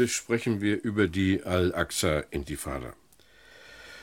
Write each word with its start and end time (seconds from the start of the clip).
Heute 0.00 0.08
sprechen 0.08 0.62
wir 0.62 0.82
über 0.82 1.08
die 1.08 1.42
Al-Aqsa-Intifada. 1.42 2.94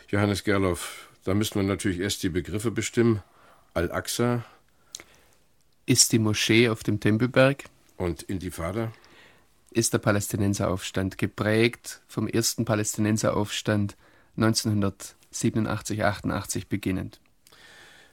Johannes 0.10 0.44
Gerloff, 0.44 1.10
da 1.24 1.34
müssen 1.34 1.55
wir 1.55 1.64
natürlich 1.64 2.02
erst 2.02 2.22
die 2.22 2.30
Begriffe 2.30 2.70
bestimmen. 2.70 3.24
Al-Aqsa 3.74 4.46
ist 5.88 6.12
die 6.12 6.20
Moschee 6.20 6.70
auf 6.70 6.84
dem 6.84 7.00
Tempelberg. 7.00 7.64
Und 7.96 8.22
Intifada 8.22 8.91
ist 9.72 9.91
der 9.91 9.98
Palästinenseraufstand, 9.98 11.18
geprägt 11.18 12.04
vom 12.08 12.27
ersten 12.27 12.64
Palästinenseraufstand 12.64 13.98
1987, 14.36 16.04
88 16.04 16.68
beginnend. 16.68 17.20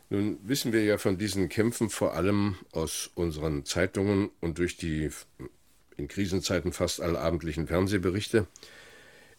Nun 0.09 0.39
wissen 0.43 0.73
wir 0.73 0.85
ja 0.85 0.97
von 0.97 1.19
diesen 1.19 1.51
Kämpfen 1.51 1.91
vor 1.91 2.15
allem 2.15 2.57
aus 2.73 3.11
unseren 3.15 3.67
Zeitungen 3.67 4.31
und 4.41 4.57
durch 4.57 4.79
die 4.79 5.11
in 5.97 6.09
Krisenzeiten 6.09 6.73
fast 6.73 7.01
allabendlichen 7.01 7.67
Fernsehberichte. 7.67 8.47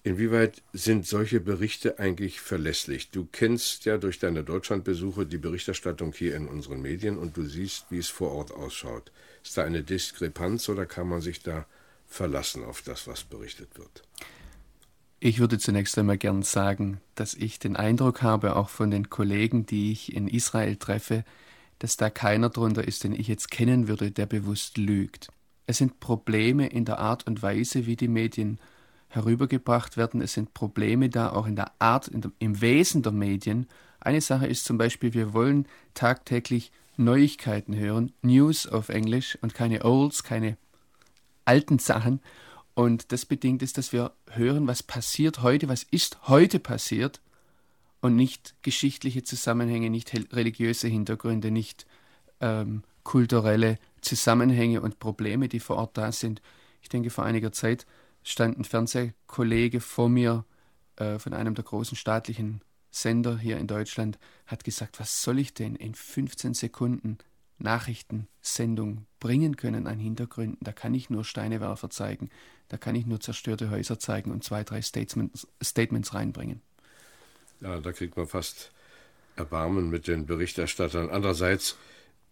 Inwieweit 0.04 0.62
sind 0.72 1.08
solche 1.08 1.40
Berichte 1.40 1.98
eigentlich 1.98 2.40
verlässlich? 2.40 3.10
Du 3.10 3.28
kennst 3.32 3.86
ja 3.86 3.98
durch 3.98 4.20
deine 4.20 4.44
Deutschlandbesuche 4.44 5.26
die 5.26 5.40
Berichterstattung 5.40 6.14
hier 6.14 6.36
in 6.36 6.48
unseren 6.48 6.82
Medien 6.82 7.18
und 7.18 7.36
du 7.38 7.44
siehst, 7.44 7.88
wie 7.90 7.98
es 7.98 8.10
vor 8.10 8.32
Ort 8.32 8.52
ausschaut. 8.52 9.12
Ist 9.44 9.58
da 9.58 9.64
eine 9.64 9.82
Diskrepanz 9.82 10.70
oder 10.70 10.86
kann 10.86 11.08
man 11.08 11.22
sich 11.22 11.42
da 11.42 11.66
verlassen 12.06 12.64
auf 12.64 12.84
das, 12.84 13.08
was 13.08 13.24
berichtet 13.24 13.80
wird? 13.80 14.04
Ich 15.20 15.40
würde 15.40 15.58
zunächst 15.58 15.98
einmal 15.98 16.20
gern 16.20 16.44
sagen, 16.44 17.02
dass 17.16 17.34
ich 17.34 17.58
den 17.58 17.76
Eindruck 17.76 18.22
habe, 18.22 18.58
auch 18.58 18.70
von 18.70 18.92
den 18.92 19.10
Kollegen, 19.10 19.66
die 19.66 19.92
ich 19.92 20.16
in 20.16 20.28
Israel 20.28 20.76
treffe, 20.76 21.26
dass 21.80 21.98
da 21.98 22.12
keiner 22.12 22.50
drunter 22.50 22.88
ist, 22.88 23.04
den 23.04 23.14
ich 23.14 23.28
jetzt 23.28 23.50
kennen 23.50 23.88
würde, 23.88 24.12
der 24.12 24.28
bewusst 24.28 24.78
lügt. 24.78 25.30
Es 25.68 25.78
sind 25.78 26.00
Probleme 26.00 26.68
in 26.68 26.86
der 26.86 27.00
Art 27.00 27.26
und 27.28 27.42
Weise, 27.42 27.86
wie 27.86 27.96
die 27.96 28.08
Medien 28.08 28.60
herübergebracht 29.10 29.98
werden. 29.98 30.22
Es 30.22 30.34
sind 30.34 30.54
Probleme 30.54 31.10
da 31.10 31.32
auch 31.32 31.48
in 31.48 31.56
der 31.56 31.72
Art, 31.80 32.08
in 32.08 32.22
der, 32.22 32.32
im 32.40 32.62
Wesen 32.62 33.02
der 33.02 33.12
Medien. 33.12 33.68
Eine 34.00 34.22
Sache 34.22 34.48
ist 34.48 34.66
zum 34.66 34.78
Beispiel, 34.78 35.14
wir 35.14 35.34
wollen 35.34 35.68
tagtäglich 35.94 36.72
Neuigkeiten 36.98 37.76
hören, 37.76 38.12
News 38.22 38.68
auf 38.68 38.90
Englisch 38.90 39.38
und 39.42 39.54
keine 39.54 39.84
Olds, 39.84 40.24
keine 40.24 40.58
alten 41.46 41.80
Sachen. 41.80 42.22
Und 42.74 43.12
das 43.12 43.26
bedingt 43.26 43.64
ist, 43.64 43.78
dass 43.78 43.94
wir 43.94 44.12
hören, 44.32 44.68
was 44.68 44.84
passiert 44.84 45.42
heute, 45.42 45.70
was 45.70 45.84
ist 45.84 46.28
heute 46.28 46.60
passiert 46.60 47.22
und 48.02 48.16
nicht 48.16 48.54
geschichtliche 48.62 49.24
Zusammenhänge, 49.24 49.90
nicht 49.90 50.14
religiöse 50.34 50.88
Hintergründe, 50.88 51.52
nicht 51.52 51.86
ähm, 52.42 52.84
kulturelle 53.04 53.78
Zusammenhänge 54.06 54.82
und 54.82 55.00
Probleme, 55.00 55.50
die 55.50 55.60
vor 55.60 55.78
Ort 55.78 55.98
da 55.98 56.12
sind. 56.12 56.42
Ich 56.82 56.90
denke, 56.90 57.10
vor 57.10 57.26
einiger 57.26 57.52
Zeit 57.52 57.86
stand 58.24 58.58
ein 58.58 58.64
Fernsehkollege 58.64 59.82
vor 59.82 60.10
mir 60.10 60.46
äh, 60.98 61.20
von 61.20 61.34
einem 61.34 61.56
der 61.56 61.64
großen 61.64 61.98
staatlichen 61.98 62.62
Sender 62.92 63.38
hier 63.38 63.58
in 63.58 63.68
Deutschland, 63.68 64.18
hat 64.46 64.64
gesagt, 64.64 65.00
was 65.00 65.22
soll 65.22 65.40
ich 65.40 65.54
denn 65.54 65.76
in 65.76 65.94
15 65.94 66.54
Sekunden 66.54 67.18
Nachrichtensendung 67.58 69.06
bringen 69.20 69.58
können 69.58 69.88
an 69.88 70.00
Hintergründen? 70.00 70.60
Da 70.62 70.72
kann 70.72 70.94
ich 70.94 71.10
nur 71.10 71.26
Steinewerfer 71.26 71.90
zeigen, 71.90 72.30
da 72.70 72.78
kann 72.78 72.96
ich 72.96 73.06
nur 73.06 73.20
zerstörte 73.20 73.70
Häuser 73.70 74.00
zeigen 74.00 74.32
und 74.32 74.44
zwei, 74.44 74.64
drei 74.64 74.82
Statements, 74.82 75.48
Statements 75.62 76.14
reinbringen. 76.14 76.62
Ja, 77.60 77.80
da 77.80 77.92
kriegt 77.92 78.16
man 78.16 78.28
fast 78.28 78.72
Erbarmen 79.36 79.90
mit 79.90 80.08
den 80.08 80.26
Berichterstattern. 80.26 81.10
Andererseits 81.10 81.78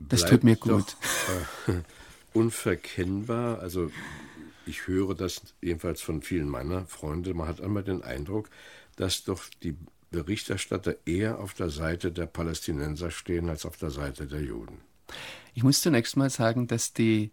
das 0.09 0.25
tut 0.25 0.43
mir 0.43 0.55
gut. 0.55 0.95
Doch, 1.67 1.73
äh, 1.73 1.81
unverkennbar. 2.33 3.59
Also 3.59 3.91
ich 4.65 4.87
höre 4.87 5.15
das 5.15 5.41
jedenfalls 5.61 6.01
von 6.01 6.21
vielen 6.21 6.49
meiner 6.49 6.85
Freunde. 6.85 7.33
Man 7.33 7.47
hat 7.47 7.61
einmal 7.61 7.83
den 7.83 8.01
Eindruck, 8.01 8.49
dass 8.95 9.23
doch 9.23 9.43
die 9.61 9.75
Berichterstatter 10.11 10.95
eher 11.05 11.39
auf 11.39 11.53
der 11.53 11.69
Seite 11.69 12.11
der 12.11 12.27
Palästinenser 12.27 13.11
stehen 13.11 13.49
als 13.49 13.65
auf 13.65 13.77
der 13.77 13.89
Seite 13.89 14.27
der 14.27 14.41
Juden. 14.41 14.79
Ich 15.53 15.63
muss 15.63 15.81
zunächst 15.81 16.15
mal 16.17 16.29
sagen, 16.29 16.67
dass 16.67 16.93
die 16.93 17.31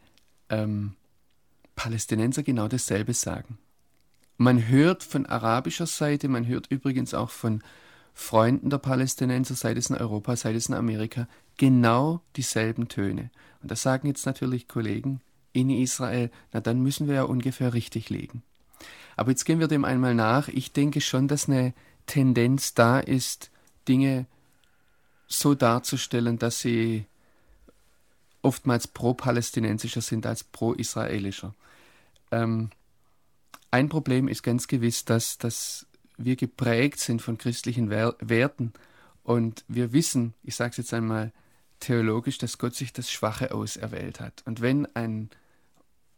ähm, 0.48 0.94
Palästinenser 1.76 2.42
genau 2.42 2.69
dasselbe 2.69 3.14
sagen. 3.14 3.58
Man 4.37 4.69
hört 4.69 5.02
von 5.04 5.26
arabischer 5.26 5.87
Seite, 5.87 6.28
man 6.28 6.47
hört 6.47 6.66
übrigens 6.69 7.14
auch 7.14 7.31
von 7.31 7.62
Freunden 8.14 8.70
der 8.70 8.78
Palästinenser, 8.78 9.54
sei 9.54 9.72
es 9.72 9.91
in 9.91 9.97
Europa, 9.97 10.34
sei 10.37 10.54
es 10.54 10.69
in 10.69 10.75
Amerika, 10.75 11.28
genau 11.60 12.22
dieselben 12.37 12.88
Töne. 12.88 13.31
Und 13.60 13.71
das 13.71 13.82
sagen 13.82 14.09
jetzt 14.09 14.25
natürlich 14.25 14.66
Kollegen 14.66 15.21
in 15.53 15.69
Israel, 15.69 16.31
na 16.53 16.60
dann 16.60 16.81
müssen 16.81 17.06
wir 17.06 17.16
ja 17.16 17.22
ungefähr 17.25 17.75
richtig 17.75 18.09
liegen. 18.09 18.43
Aber 19.15 19.28
jetzt 19.31 19.44
gehen 19.44 19.60
wir 19.60 19.69
dem 19.69 19.84
einmal 19.84 20.15
nach. 20.15 20.49
Ich 20.49 20.72
denke 20.72 21.03
schon, 21.03 21.28
dass 21.28 21.50
eine 21.50 21.75
Tendenz 22.06 22.72
da 22.72 22.99
ist, 22.99 23.50
Dinge 23.87 24.25
so 25.26 25.54
darzustellen, 25.54 26.38
dass 26.38 26.60
sie 26.60 27.04
oftmals 28.41 28.88
pro-palästinensischer 28.88 30.00
sind 30.00 30.25
als 30.25 30.43
pro-israelischer. 30.43 31.54
Ähm, 32.31 32.70
ein 33.70 33.91
Problem 33.91 34.28
ist 34.28 34.43
ganz 34.43 34.66
gewiss, 34.66 35.04
dass, 35.04 35.37
dass 35.37 35.84
wir 36.16 36.37
geprägt 36.37 37.00
sind 37.00 37.20
von 37.20 37.37
christlichen 37.37 37.91
Werten 37.91 38.72
und 39.25 39.62
wir 39.69 39.93
wissen, 39.93 40.32
ich 40.43 40.56
sage 40.56 40.70
es 40.70 40.76
jetzt 40.78 40.94
einmal 40.94 41.32
theologisch, 41.80 42.38
dass 42.38 42.58
Gott 42.58 42.74
sich 42.74 42.92
das 42.92 43.10
Schwache 43.10 43.52
auserwählt 43.52 44.20
hat. 44.20 44.42
Und 44.46 44.60
wenn 44.60 44.86
ein, 44.94 45.30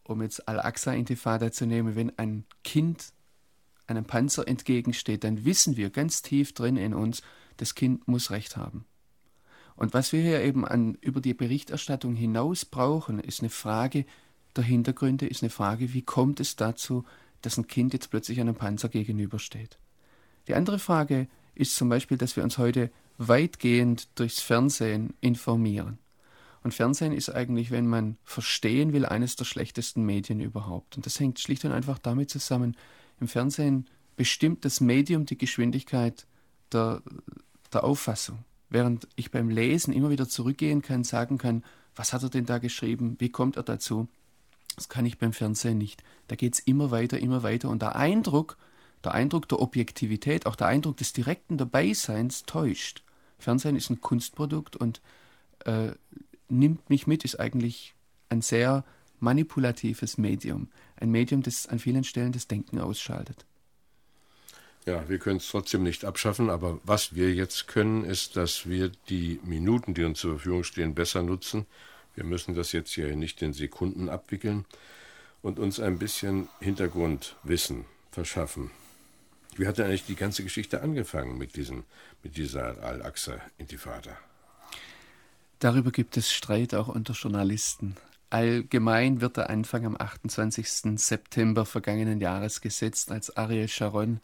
um 0.04 0.22
jetzt 0.22 0.48
Al-Aqsa-Intifada 0.48 1.52
zu 1.52 1.66
nehmen, 1.66 1.96
wenn 1.96 2.16
ein 2.18 2.44
Kind 2.64 3.12
einem 3.86 4.04
Panzer 4.04 4.46
entgegensteht, 4.46 5.24
dann 5.24 5.44
wissen 5.44 5.76
wir 5.76 5.90
ganz 5.90 6.22
tief 6.22 6.52
drin 6.52 6.76
in 6.76 6.94
uns, 6.94 7.22
das 7.56 7.74
Kind 7.74 8.06
muss 8.08 8.30
Recht 8.30 8.56
haben. 8.56 8.84
Und 9.76 9.94
was 9.94 10.12
wir 10.12 10.20
hier 10.22 10.42
eben 10.42 10.66
an, 10.66 10.96
über 11.00 11.20
die 11.20 11.34
Berichterstattung 11.34 12.14
hinaus 12.14 12.64
brauchen, 12.64 13.18
ist 13.18 13.40
eine 13.40 13.50
Frage 13.50 14.04
der 14.54 14.64
Hintergründe, 14.64 15.26
ist 15.26 15.42
eine 15.42 15.50
Frage, 15.50 15.94
wie 15.94 16.02
kommt 16.02 16.40
es 16.40 16.56
dazu, 16.56 17.04
dass 17.40 17.56
ein 17.56 17.66
Kind 17.66 17.92
jetzt 17.92 18.10
plötzlich 18.10 18.40
einem 18.40 18.54
Panzer 18.54 18.88
gegenübersteht. 18.88 19.78
Die 20.46 20.54
andere 20.54 20.78
Frage 20.78 21.28
ist 21.54 21.76
zum 21.76 21.88
Beispiel, 21.88 22.18
dass 22.18 22.36
wir 22.36 22.44
uns 22.44 22.58
heute 22.58 22.90
weitgehend 23.28 24.08
durchs 24.18 24.40
Fernsehen 24.40 25.14
informieren. 25.20 25.98
Und 26.62 26.74
Fernsehen 26.74 27.12
ist 27.12 27.28
eigentlich, 27.28 27.70
wenn 27.70 27.86
man 27.86 28.16
verstehen 28.24 28.92
will, 28.92 29.04
eines 29.04 29.36
der 29.36 29.44
schlechtesten 29.44 30.04
Medien 30.04 30.40
überhaupt. 30.40 30.96
Und 30.96 31.06
das 31.06 31.18
hängt 31.18 31.40
schlicht 31.40 31.64
und 31.64 31.72
einfach 31.72 31.98
damit 31.98 32.30
zusammen, 32.30 32.76
im 33.20 33.28
Fernsehen 33.28 33.88
bestimmt 34.16 34.64
das 34.64 34.80
Medium 34.80 35.26
die 35.26 35.38
Geschwindigkeit 35.38 36.26
der, 36.72 37.02
der 37.72 37.84
Auffassung. 37.84 38.38
Während 38.68 39.08
ich 39.16 39.30
beim 39.30 39.50
Lesen 39.50 39.92
immer 39.92 40.10
wieder 40.10 40.28
zurückgehen 40.28 40.82
kann, 40.82 41.04
sagen 41.04 41.38
kann, 41.38 41.64
was 41.94 42.12
hat 42.12 42.22
er 42.22 42.30
denn 42.30 42.46
da 42.46 42.58
geschrieben, 42.58 43.16
wie 43.18 43.28
kommt 43.28 43.56
er 43.56 43.62
dazu, 43.62 44.08
das 44.76 44.88
kann 44.88 45.04
ich 45.04 45.18
beim 45.18 45.32
Fernsehen 45.32 45.78
nicht. 45.78 46.02
Da 46.28 46.36
geht 46.36 46.54
es 46.54 46.60
immer 46.60 46.90
weiter, 46.90 47.18
immer 47.18 47.42
weiter. 47.42 47.68
Und 47.68 47.82
der 47.82 47.96
Eindruck, 47.96 48.56
der 49.04 49.12
Eindruck 49.12 49.48
der 49.48 49.60
Objektivität, 49.60 50.46
auch 50.46 50.56
der 50.56 50.68
Eindruck 50.68 50.96
des 50.96 51.12
direkten 51.12 51.58
Dabeiseins 51.58 52.44
täuscht. 52.44 53.02
Fernsehen 53.42 53.76
ist 53.76 53.90
ein 53.90 54.00
Kunstprodukt 54.00 54.76
und 54.76 55.00
äh, 55.64 55.92
nimmt 56.48 56.88
mich 56.88 57.06
mit, 57.06 57.24
ist 57.24 57.38
eigentlich 57.38 57.94
ein 58.28 58.42
sehr 58.42 58.84
manipulatives 59.20 60.18
Medium. 60.18 60.68
Ein 60.96 61.10
Medium, 61.10 61.42
das 61.42 61.66
an 61.66 61.78
vielen 61.78 62.04
Stellen 62.04 62.32
das 62.32 62.48
Denken 62.48 62.78
ausschaltet. 62.78 63.44
Ja, 64.84 65.08
wir 65.08 65.18
können 65.18 65.36
es 65.36 65.48
trotzdem 65.48 65.84
nicht 65.84 66.04
abschaffen, 66.04 66.50
aber 66.50 66.80
was 66.82 67.14
wir 67.14 67.32
jetzt 67.32 67.68
können, 67.68 68.04
ist, 68.04 68.36
dass 68.36 68.68
wir 68.68 68.90
die 69.08 69.38
Minuten, 69.44 69.94
die 69.94 70.02
uns 70.02 70.18
zur 70.18 70.32
Verfügung 70.32 70.64
stehen, 70.64 70.94
besser 70.94 71.22
nutzen. 71.22 71.66
Wir 72.16 72.24
müssen 72.24 72.54
das 72.54 72.72
jetzt 72.72 72.92
hier 72.92 73.14
nicht 73.14 73.40
in 73.42 73.52
Sekunden 73.52 74.08
abwickeln 74.08 74.64
und 75.40 75.60
uns 75.60 75.78
ein 75.78 75.98
bisschen 75.98 76.48
Hintergrundwissen 76.60 77.84
verschaffen. 78.10 78.70
Wie 79.56 79.66
hat 79.66 79.78
denn 79.78 79.86
eigentlich 79.86 80.06
die 80.06 80.16
ganze 80.16 80.42
Geschichte 80.42 80.82
angefangen 80.82 81.36
mit, 81.36 81.56
diesen, 81.56 81.84
mit 82.22 82.36
dieser 82.36 82.82
Al-Aqsa-Intifada? 82.82 84.16
Darüber 85.58 85.90
gibt 85.90 86.16
es 86.16 86.32
Streit 86.32 86.74
auch 86.74 86.88
unter 86.88 87.12
Journalisten. 87.12 87.96
Allgemein 88.30 89.20
wird 89.20 89.36
der 89.36 89.50
Anfang 89.50 89.84
am 89.84 89.96
28. 89.96 90.98
September 90.98 91.66
vergangenen 91.66 92.20
Jahres 92.20 92.62
gesetzt, 92.62 93.12
als 93.12 93.36
Ariel 93.36 93.68
Sharon, 93.68 94.20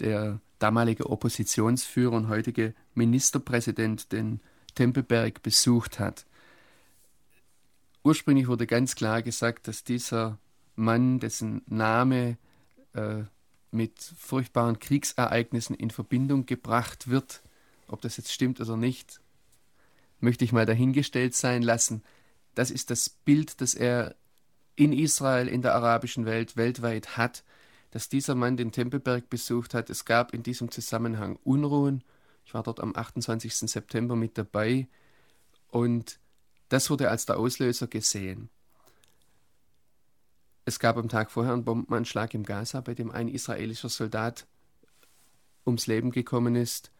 der 0.00 0.40
damalige 0.58 1.10
Oppositionsführer 1.10 2.16
und 2.16 2.28
heutige 2.28 2.74
Ministerpräsident, 2.94 4.12
den 4.12 4.40
Tempelberg 4.74 5.42
besucht 5.42 6.00
hat. 6.00 6.24
Ursprünglich 8.02 8.48
wurde 8.48 8.66
ganz 8.66 8.94
klar 8.96 9.22
gesagt, 9.22 9.68
dass 9.68 9.84
dieser 9.84 10.38
Mann, 10.74 11.20
dessen 11.20 11.62
Name 11.66 12.38
äh, 12.94 13.24
mit 13.74 14.00
furchtbaren 14.16 14.78
Kriegsereignissen 14.78 15.76
in 15.76 15.90
Verbindung 15.90 16.46
gebracht 16.46 17.08
wird, 17.08 17.42
ob 17.88 18.00
das 18.00 18.16
jetzt 18.16 18.32
stimmt 18.32 18.60
oder 18.60 18.76
nicht, 18.76 19.20
möchte 20.20 20.44
ich 20.44 20.52
mal 20.52 20.66
dahingestellt 20.66 21.34
sein 21.34 21.62
lassen. 21.62 22.02
Das 22.54 22.70
ist 22.70 22.90
das 22.90 23.10
Bild, 23.10 23.60
das 23.60 23.74
er 23.74 24.14
in 24.76 24.92
Israel, 24.92 25.48
in 25.48 25.62
der 25.62 25.74
arabischen 25.74 26.24
Welt, 26.24 26.56
weltweit 26.56 27.16
hat, 27.16 27.44
dass 27.90 28.08
dieser 28.08 28.34
Mann 28.34 28.56
den 28.56 28.72
Tempelberg 28.72 29.28
besucht 29.28 29.74
hat. 29.74 29.90
Es 29.90 30.04
gab 30.04 30.32
in 30.34 30.42
diesem 30.42 30.70
Zusammenhang 30.70 31.38
Unruhen. 31.44 32.02
Ich 32.46 32.54
war 32.54 32.62
dort 32.62 32.80
am 32.80 32.94
28. 32.94 33.54
September 33.54 34.16
mit 34.16 34.36
dabei 34.38 34.88
und 35.68 36.18
das 36.68 36.90
wurde 36.90 37.10
als 37.10 37.26
der 37.26 37.38
Auslöser 37.38 37.86
gesehen. 37.86 38.48
Es 40.64 40.78
gab 40.78 40.96
am 40.96 41.08
Tag 41.08 41.30
vorher 41.30 41.52
einen 41.52 41.64
Bombenanschlag 41.64 42.32
im 42.34 42.42
Gaza, 42.42 42.80
bei 42.80 42.94
dem 42.94 43.10
ein 43.10 43.28
israelischer 43.28 43.88
Soldat 43.88 44.46
ums 45.66 45.86
Leben 45.86 46.10
gekommen 46.10 46.56
ist. 46.56 46.90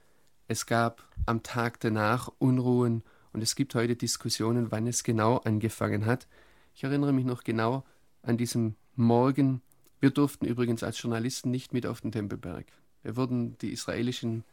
Es 0.49 0.67
gab 0.67 1.09
am 1.27 1.43
Tag 1.43 1.81
danach 1.81 2.31
Unruhen 2.39 3.03
und 3.33 3.43
es 3.43 3.55
gibt 3.55 3.75
heute 3.75 3.97
Diskussionen, 3.97 4.71
wann 4.71 4.87
es 4.87 5.03
genau 5.03 5.39
angefangen 5.39 6.05
hat. 6.05 6.27
Ich 6.75 6.85
erinnere 6.85 7.13
mich 7.13 7.25
noch 7.25 7.45
genau 7.45 7.85
an 8.23 8.37
diesem 8.37 8.75
Morgen. 8.97 9.63
Wir 10.01 10.11
durften 10.11 10.45
übrigens 10.45 10.83
als 10.83 11.01
Journalisten 11.01 11.51
nicht 11.51 11.73
mit 11.73 11.87
auf 11.87 12.03
den 12.03 12.13
Tempelberg. 12.13 12.67
Wir 13.03 13.17
wurden 13.17 13.57
die 13.59 13.73
israelischen 13.73 14.45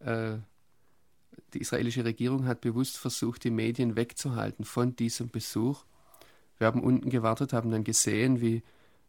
äh, 0.00 0.36
die 1.54 1.60
israelische 1.60 2.04
Regierung 2.04 2.46
hat 2.46 2.60
bewusst 2.60 2.98
versucht, 2.98 3.44
die 3.44 3.50
Medien 3.50 3.96
wegzuhalten 3.96 4.64
von 4.64 4.96
diesem 4.96 5.30
Besuch. 5.30 5.84
Wir 6.58 6.66
haben 6.66 6.82
unten 6.82 7.10
gewartet, 7.10 7.52
haben 7.52 7.70
dann 7.70 7.84
gesehen, 7.84 8.40
wie, 8.40 8.62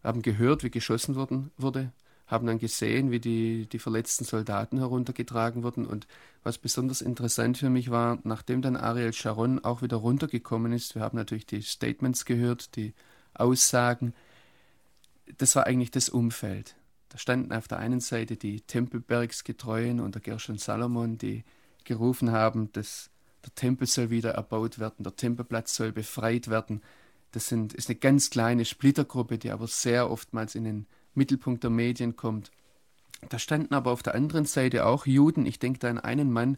haben 0.03 0.21
gehört, 0.21 0.63
wie 0.63 0.69
geschossen 0.69 1.15
worden, 1.15 1.51
wurde, 1.57 1.91
haben 2.27 2.45
dann 2.45 2.59
gesehen, 2.59 3.11
wie 3.11 3.19
die, 3.19 3.67
die 3.67 3.79
verletzten 3.79 4.23
Soldaten 4.23 4.77
heruntergetragen 4.77 5.63
wurden. 5.63 5.85
Und 5.85 6.07
was 6.43 6.59
besonders 6.59 7.01
interessant 7.01 7.57
für 7.57 7.69
mich 7.69 7.89
war, 7.89 8.19
nachdem 8.23 8.61
dann 8.61 8.77
Ariel 8.77 9.13
Sharon 9.13 9.63
auch 9.63 9.81
wieder 9.81 9.97
runtergekommen 9.97 10.71
ist, 10.73 10.95
wir 10.95 11.01
haben 11.01 11.17
natürlich 11.17 11.47
die 11.47 11.63
Statements 11.63 12.25
gehört, 12.25 12.75
die 12.75 12.93
Aussagen, 13.33 14.13
das 15.37 15.55
war 15.55 15.65
eigentlich 15.65 15.91
das 15.91 16.09
Umfeld. 16.09 16.75
Da 17.09 17.17
standen 17.17 17.51
auf 17.51 17.67
der 17.67 17.79
einen 17.79 17.99
Seite 17.99 18.37
die 18.37 18.61
Tempelbergsgetreuen 18.61 19.99
unter 19.99 20.19
Gershon 20.19 20.59
Salomon, 20.59 21.17
die 21.17 21.43
gerufen 21.83 22.31
haben, 22.31 22.71
dass 22.73 23.09
der 23.43 23.55
Tempel 23.55 23.87
soll 23.87 24.11
wieder 24.11 24.31
erbaut 24.31 24.77
werden, 24.79 25.03
der 25.03 25.15
Tempelplatz 25.15 25.75
soll 25.75 25.91
befreit 25.91 26.49
werden. 26.49 26.81
Das 27.31 27.47
sind, 27.47 27.73
ist 27.73 27.89
eine 27.89 27.99
ganz 27.99 28.29
kleine 28.29 28.65
Splittergruppe, 28.65 29.37
die 29.37 29.51
aber 29.51 29.67
sehr 29.67 30.09
oftmals 30.09 30.55
in 30.55 30.63
den 30.63 30.85
Mittelpunkt 31.13 31.63
der 31.63 31.69
Medien 31.69 32.15
kommt. 32.15 32.51
Da 33.27 33.37
standen 33.37 33.73
aber 33.73 33.91
auf 33.91 34.03
der 34.03 34.15
anderen 34.15 34.45
Seite 34.45 34.85
auch 34.85 35.05
Juden. 35.05 35.45
Ich 35.45 35.59
denke 35.59 35.79
da 35.79 35.89
an 35.89 35.99
einen 35.99 36.31
Mann 36.31 36.57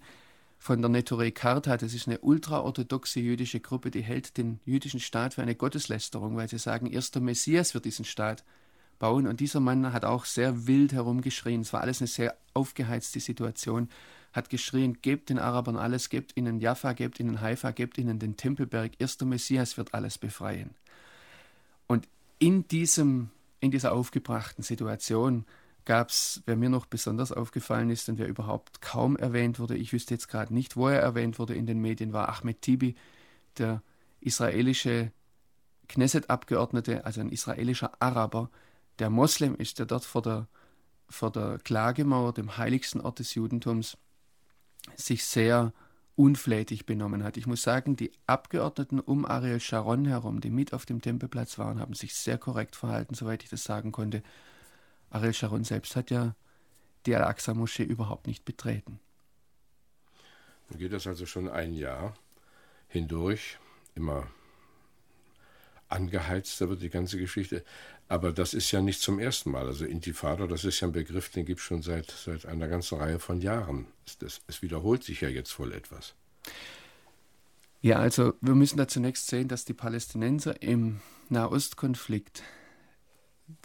von 0.59 0.79
der 0.81 0.89
Neturei 0.89 1.31
Karta. 1.31 1.75
Das 1.75 1.93
ist 1.93 2.07
eine 2.07 2.19
ultraorthodoxe 2.19 3.19
jüdische 3.19 3.59
Gruppe, 3.59 3.89
die 3.89 4.03
hält 4.03 4.37
den 4.37 4.59
jüdischen 4.63 4.99
Staat 4.99 5.33
für 5.33 5.41
eine 5.41 5.55
Gotteslästerung, 5.55 6.37
weil 6.37 6.47
sie 6.47 6.59
sagen, 6.59 6.85
erster 6.85 7.19
Messias 7.19 7.73
wird 7.73 7.85
diesen 7.85 8.05
Staat 8.05 8.43
bauen. 8.99 9.25
Und 9.25 9.39
dieser 9.39 9.59
Mann 9.59 9.91
hat 9.91 10.05
auch 10.05 10.25
sehr 10.25 10.67
wild 10.67 10.93
herumgeschrien. 10.93 11.61
Es 11.61 11.73
war 11.73 11.81
alles 11.81 11.99
eine 11.99 12.07
sehr 12.07 12.37
aufgeheizte 12.53 13.19
Situation. 13.19 13.89
Hat 14.33 14.49
geschrien, 14.49 15.01
gebt 15.01 15.29
den 15.29 15.39
Arabern 15.39 15.75
alles, 15.75 16.09
gebt 16.09 16.37
ihnen 16.37 16.59
Jaffa, 16.59 16.93
gebt 16.93 17.19
ihnen 17.19 17.41
Haifa, 17.41 17.71
gebt 17.71 17.97
ihnen 17.97 18.19
den 18.19 18.37
Tempelberg. 18.37 18.93
Erster 18.99 19.25
Messias 19.25 19.77
wird 19.77 19.93
alles 19.93 20.17
befreien. 20.17 20.71
Und 21.87 22.07
in 22.39 22.67
diesem 22.67 23.29
in 23.61 23.71
dieser 23.71 23.93
aufgebrachten 23.93 24.63
Situation 24.63 25.45
gab 25.85 26.09
es, 26.09 26.41
wer 26.45 26.55
mir 26.55 26.69
noch 26.69 26.87
besonders 26.87 27.31
aufgefallen 27.31 27.89
ist 27.89 28.09
und 28.09 28.17
wer 28.17 28.27
überhaupt 28.27 28.81
kaum 28.81 29.15
erwähnt 29.15 29.59
wurde, 29.59 29.77
ich 29.77 29.93
wüsste 29.93 30.13
jetzt 30.13 30.27
gerade 30.27 30.53
nicht, 30.53 30.75
wo 30.75 30.89
er 30.89 30.99
erwähnt 30.99 31.39
wurde 31.39 31.55
in 31.55 31.65
den 31.65 31.79
Medien, 31.79 32.11
war 32.11 32.29
Ahmed 32.29 32.61
Tibi, 32.61 32.95
der 33.57 33.81
israelische 34.19 35.11
Knesset-Abgeordnete, 35.87 37.05
also 37.05 37.21
ein 37.21 37.29
israelischer 37.29 37.91
Araber, 37.99 38.49
der 38.99 39.09
Moslem 39.09 39.55
ist, 39.55 39.79
der 39.79 39.85
dort 39.85 40.05
vor 40.05 40.21
der, 40.21 40.47
vor 41.09 41.31
der 41.31 41.59
Klagemauer, 41.59 42.33
dem 42.33 42.57
heiligsten 42.57 43.01
Ort 43.01 43.19
des 43.19 43.35
Judentums, 43.35 43.97
sich 44.95 45.25
sehr 45.25 45.73
unflätig 46.15 46.85
benommen 46.85 47.23
hat. 47.23 47.37
Ich 47.37 47.47
muss 47.47 47.61
sagen, 47.61 47.95
die 47.95 48.11
Abgeordneten 48.27 48.99
um 48.99 49.25
Ariel 49.25 49.59
Sharon 49.59 50.05
herum, 50.05 50.41
die 50.41 50.49
mit 50.49 50.73
auf 50.73 50.85
dem 50.85 51.01
Tempelplatz 51.01 51.57
waren, 51.57 51.79
haben 51.79 51.93
sich 51.93 52.13
sehr 52.13 52.37
korrekt 52.37 52.75
verhalten, 52.75 53.15
soweit 53.15 53.43
ich 53.43 53.49
das 53.49 53.63
sagen 53.63 53.91
konnte. 53.91 54.21
Ariel 55.09 55.33
Sharon 55.33 55.63
selbst 55.63 55.95
hat 55.95 56.11
ja 56.11 56.35
die 57.05 57.15
Al-Aqsa-Moschee 57.15 57.83
überhaupt 57.83 58.27
nicht 58.27 58.45
betreten. 58.45 58.99
Dann 60.69 60.79
geht 60.79 60.93
das 60.93 61.07
also 61.07 61.25
schon 61.25 61.49
ein 61.49 61.73
Jahr 61.73 62.13
hindurch, 62.87 63.57
immer 63.95 64.27
angeheizter 65.91 66.69
wird 66.69 66.81
die 66.81 66.89
ganze 66.89 67.17
Geschichte. 67.17 67.63
Aber 68.07 68.33
das 68.33 68.53
ist 68.53 68.71
ja 68.71 68.81
nicht 68.81 69.01
zum 69.01 69.19
ersten 69.19 69.51
Mal. 69.51 69.67
Also 69.67 69.85
Intifada, 69.85 70.47
das 70.47 70.65
ist 70.65 70.79
ja 70.81 70.87
ein 70.87 70.91
Begriff, 70.91 71.29
den 71.29 71.45
gibt 71.45 71.59
es 71.59 71.65
schon 71.65 71.81
seit, 71.81 72.11
seit 72.11 72.45
einer 72.45 72.67
ganzen 72.67 72.97
Reihe 72.97 73.19
von 73.19 73.39
Jahren. 73.41 73.87
Es, 74.05 74.17
das, 74.17 74.41
es 74.47 74.61
wiederholt 74.61 75.03
sich 75.03 75.21
ja 75.21 75.29
jetzt 75.29 75.57
wohl 75.59 75.71
etwas. 75.71 76.13
Ja, 77.81 77.97
also 77.97 78.33
wir 78.41 78.53
müssen 78.53 78.77
da 78.77 78.87
zunächst 78.87 79.27
sehen, 79.27 79.47
dass 79.47 79.65
die 79.65 79.73
Palästinenser 79.73 80.61
im 80.61 81.01
Nahostkonflikt 81.29 82.43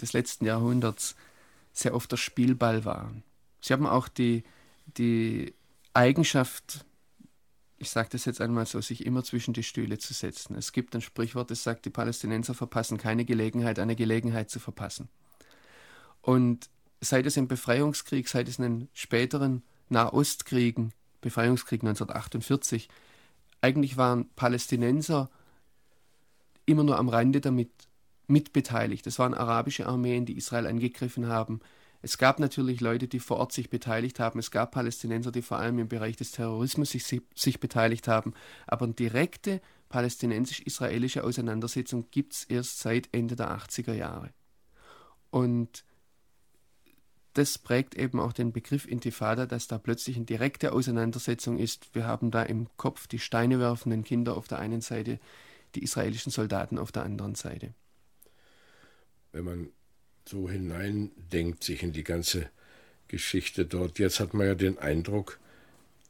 des 0.00 0.12
letzten 0.12 0.46
Jahrhunderts 0.46 1.17
sehr 1.73 1.95
oft 1.95 2.11
der 2.11 2.16
Spielball 2.16 2.85
waren. 2.85 3.23
Sie 3.61 3.73
haben 3.73 3.87
auch 3.87 4.09
die, 4.09 4.45
die 4.87 5.54
Eigenschaft 5.92 6.85
ich 7.78 7.90
sage 7.90 8.09
das 8.12 8.25
jetzt 8.25 8.40
einmal 8.40 8.66
so, 8.66 8.80
sich 8.80 9.04
immer 9.04 9.23
zwischen 9.23 9.52
die 9.52 9.62
Stühle 9.62 9.99
zu 9.99 10.14
setzen. 10.14 10.56
Es 10.56 10.73
gibt 10.73 10.95
ein 10.95 11.02
Sprichwort, 11.02 11.50
das 11.50 11.62
sagt, 11.62 11.85
die 11.85 11.90
Palästinenser 11.90 12.54
verpassen 12.54 12.97
keine 12.97 13.25
Gelegenheit, 13.25 13.78
eine 13.78 13.97
Gelegenheit 13.97 14.50
zu 14.50 14.61
verpassen. 14.61 15.09
Und 16.23 16.71
seit 17.00 17.26
es 17.26 17.37
im 17.37 17.49
Befreiungskrieg, 17.49 18.28
seit 18.28 18.49
es 18.49 18.59
in 18.59 18.62
den 18.62 18.88
späteren 18.95 19.62
Nahostkriegen, 19.90 20.92
Befreiungskrieg 21.21 21.83
1948, 21.83 22.88
eigentlich 23.61 23.97
waren 23.97 24.28
Palästinenser 24.30 25.30
immer 26.64 26.83
nur 26.83 26.99
am 26.99 27.09
Rande 27.09 27.40
damit 27.40 27.71
mitbeteiligt. 28.26 29.06
Es 29.06 29.18
waren 29.18 29.35
arabische 29.35 29.87
Armeen, 29.87 30.26
die 30.26 30.37
Israel 30.37 30.66
angegriffen 30.66 31.28
haben. 31.28 31.61
Es 32.07 32.19
gab 32.19 32.39
natürlich 32.39 32.81
Leute, 32.81 33.09
die 33.09 33.19
vor 33.19 33.39
Ort 33.39 33.51
sich 33.51 33.69
beteiligt 33.69 34.21
haben. 34.21 34.39
Es 34.39 34.53
gab 34.53 34.71
Palästinenser, 34.71 35.33
die 35.33 35.43
vor 35.43 35.59
allem 35.59 35.81
im 35.81 35.89
Bereich 35.89 36.15
des 36.15 36.31
Terrorismus 36.31 36.93
sich, 36.93 37.21
sich 37.35 37.59
beteiligt 37.59 38.07
haben. 38.07 38.33
Aber 38.69 38.85
eine 38.85 38.95
direkte 38.95 39.61
palästinensisch-israelische 39.89 41.25
Auseinandersetzung 41.25 42.09
gibt 42.13 42.35
es 42.35 42.45
erst 42.45 42.79
seit 42.79 43.09
Ende 43.11 43.35
der 43.35 43.51
80er 43.51 43.93
Jahre. 43.93 44.31
Und 45.31 45.85
das 47.33 47.59
prägt 47.59 47.97
eben 47.97 48.21
auch 48.21 48.33
den 48.33 48.53
Begriff 48.53 48.87
Intifada, 48.87 49.45
dass 49.45 49.67
da 49.67 49.77
plötzlich 49.77 50.15
eine 50.15 50.27
direkte 50.27 50.71
Auseinandersetzung 50.71 51.59
ist. 51.59 51.93
Wir 51.93 52.07
haben 52.07 52.31
da 52.31 52.45
im 52.45 52.69
Kopf 52.77 53.09
die 53.09 53.19
Steine 53.19 53.59
werfenden 53.59 54.05
Kinder 54.05 54.37
auf 54.37 54.47
der 54.47 54.61
einen 54.61 54.81
Seite, 54.81 55.19
die 55.75 55.83
israelischen 55.83 56.31
Soldaten 56.31 56.79
auf 56.79 56.93
der 56.93 57.03
anderen 57.03 57.35
Seite. 57.35 57.75
Wenn 59.33 59.45
man 59.45 59.71
so 60.28 60.49
hineindenkt 60.49 61.64
sich 61.64 61.83
in 61.83 61.92
die 61.92 62.04
ganze 62.04 62.49
Geschichte 63.09 63.66
dort. 63.66 63.99
Jetzt 63.99 64.21
hat 64.21 64.35
man 64.35 64.47
ja 64.47 64.54
den 64.54 64.78
Eindruck, 64.78 65.38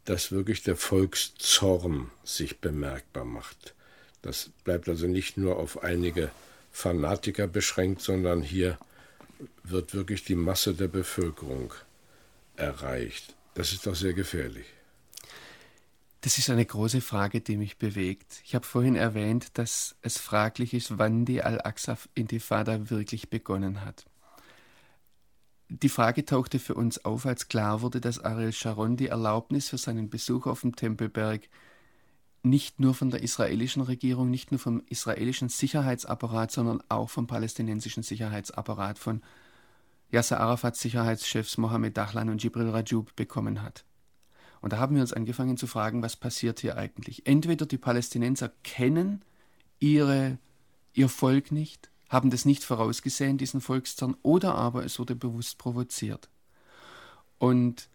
dass 0.05 0.33
wirklich 0.33 0.63
der 0.63 0.77
Volkszorn 0.77 2.11
sich 2.25 2.61
bemerkbar 2.61 3.25
macht. 3.25 3.75
Das 4.23 4.51
bleibt 4.65 4.89
also 4.89 5.07
nicht 5.07 5.37
nur 5.37 5.57
auf 5.57 5.83
einige 5.83 6.31
Fanatiker 6.73 7.47
beschränkt, 7.47 8.03
sondern 8.03 8.43
hier 8.43 8.79
wird 9.63 9.95
wirklich 9.95 10.25
die 10.25 10.35
Masse 10.35 10.75
der 10.75 10.89
Bevölkerung 10.89 11.75
erreicht. 12.57 13.35
Das 13.55 13.73
ist 13.73 13.87
doch 13.87 13.95
sehr 13.95 14.15
gefährlich. 14.15 14.67
Das 16.27 16.39
ist 16.39 16.51
eine 16.51 16.67
große 16.67 17.03
Frage, 17.03 17.41
die 17.41 17.57
mich 17.57 17.79
bewegt. 17.79 18.43
Ich 18.45 18.57
habe 18.57 18.67
vorhin 18.67 18.97
erwähnt, 18.97 19.57
dass 19.59 19.95
es 20.03 20.19
fraglich 20.19 20.75
ist, 20.75 20.99
wann 20.99 21.25
die 21.25 21.41
Al-Aqsa-Intifada 21.41 22.91
wirklich 22.91 23.31
begonnen 23.31 23.85
hat. 23.85 24.07
Die 25.69 25.89
Frage 25.89 26.25
tauchte 26.25 26.59
für 26.59 26.75
uns 26.75 27.05
auf, 27.05 27.27
als 27.27 27.47
klar 27.47 27.81
wurde, 27.81 28.01
dass 28.01 28.19
Ariel 28.19 28.53
Sharon 28.53 28.97
die 28.97 29.07
Erlaubnis 29.07 29.69
für 29.69 29.79
seinen 29.79 30.11
Besuch 30.11 30.49
auf 30.49 30.63
dem 30.63 30.75
Tempelberg 30.75 31.43
nicht 32.43 32.81
nur 32.81 32.95
von 32.95 33.11
der 33.11 33.23
israelischen 33.23 33.83
Regierung, 33.83 34.29
nicht 34.29 34.51
nur 34.51 34.59
vom 34.59 34.83
israelischen 34.91 35.49
Sicherheitsapparat, 35.49 36.51
sondern 36.51 36.83
auch 36.89 37.09
vom 37.09 37.29
palästinensischen 37.29 38.03
Sicherheitsapparat 38.03 38.99
von 38.99 39.23
Yasser 40.11 40.41
Arafats 40.41 40.81
Sicherheitschefs 40.81 41.57
Mohammed 41.57 41.97
Dahlan 41.97 42.31
und 42.31 42.43
Jibril 42.43 42.71
Rajoub 42.71 43.15
bekommen 43.15 43.63
hat. 43.63 43.85
Und 44.61 44.73
da 44.73 44.79
haben 44.79 44.95
wir 44.95 45.03
uns 45.03 45.13
angefangen 45.13 45.57
zu 45.57 45.67
fragen, 45.67 46.03
was 46.03 46.17
passiert 46.17 46.61
hier 46.61 46.77
eigentlich? 46.77 47.27
Entweder 47.27 47.67
die 47.67 47.79
Palästinenser 47.79 48.51
kennen 48.65 49.23
ihre, 49.79 50.39
ihr 50.95 51.09
Volk 51.09 51.53
nicht, 51.53 51.91
haben 52.09 52.31
das 52.31 52.45
nicht 52.45 52.65
vorausgesehen, 52.65 53.39
diesen 53.39 53.61
Volkszorn, 53.61 54.17
oder 54.23 54.55
aber 54.55 54.85
es 54.85 54.99
wurde 54.99 55.15
bewusst 55.15 55.59
provoziert. 55.59 56.29
Und 57.39 57.89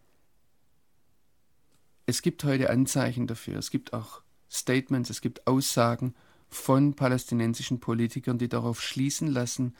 es 2.06 2.22
gibt 2.22 2.44
heute 2.44 2.70
Anzeichen 2.70 3.26
dafür. 3.26 3.58
Es 3.58 3.70
gibt 3.70 3.92
auch 3.92 4.22
Statements, 4.50 5.10
es 5.10 5.20
gibt 5.20 5.46
Aussagen 5.46 6.14
von 6.50 6.94
palästinensischen 6.94 7.80
Politikern, 7.80 8.38
die 8.38 8.48
darauf 8.48 8.82
schließen 8.82 9.28
lassen, 9.28 9.74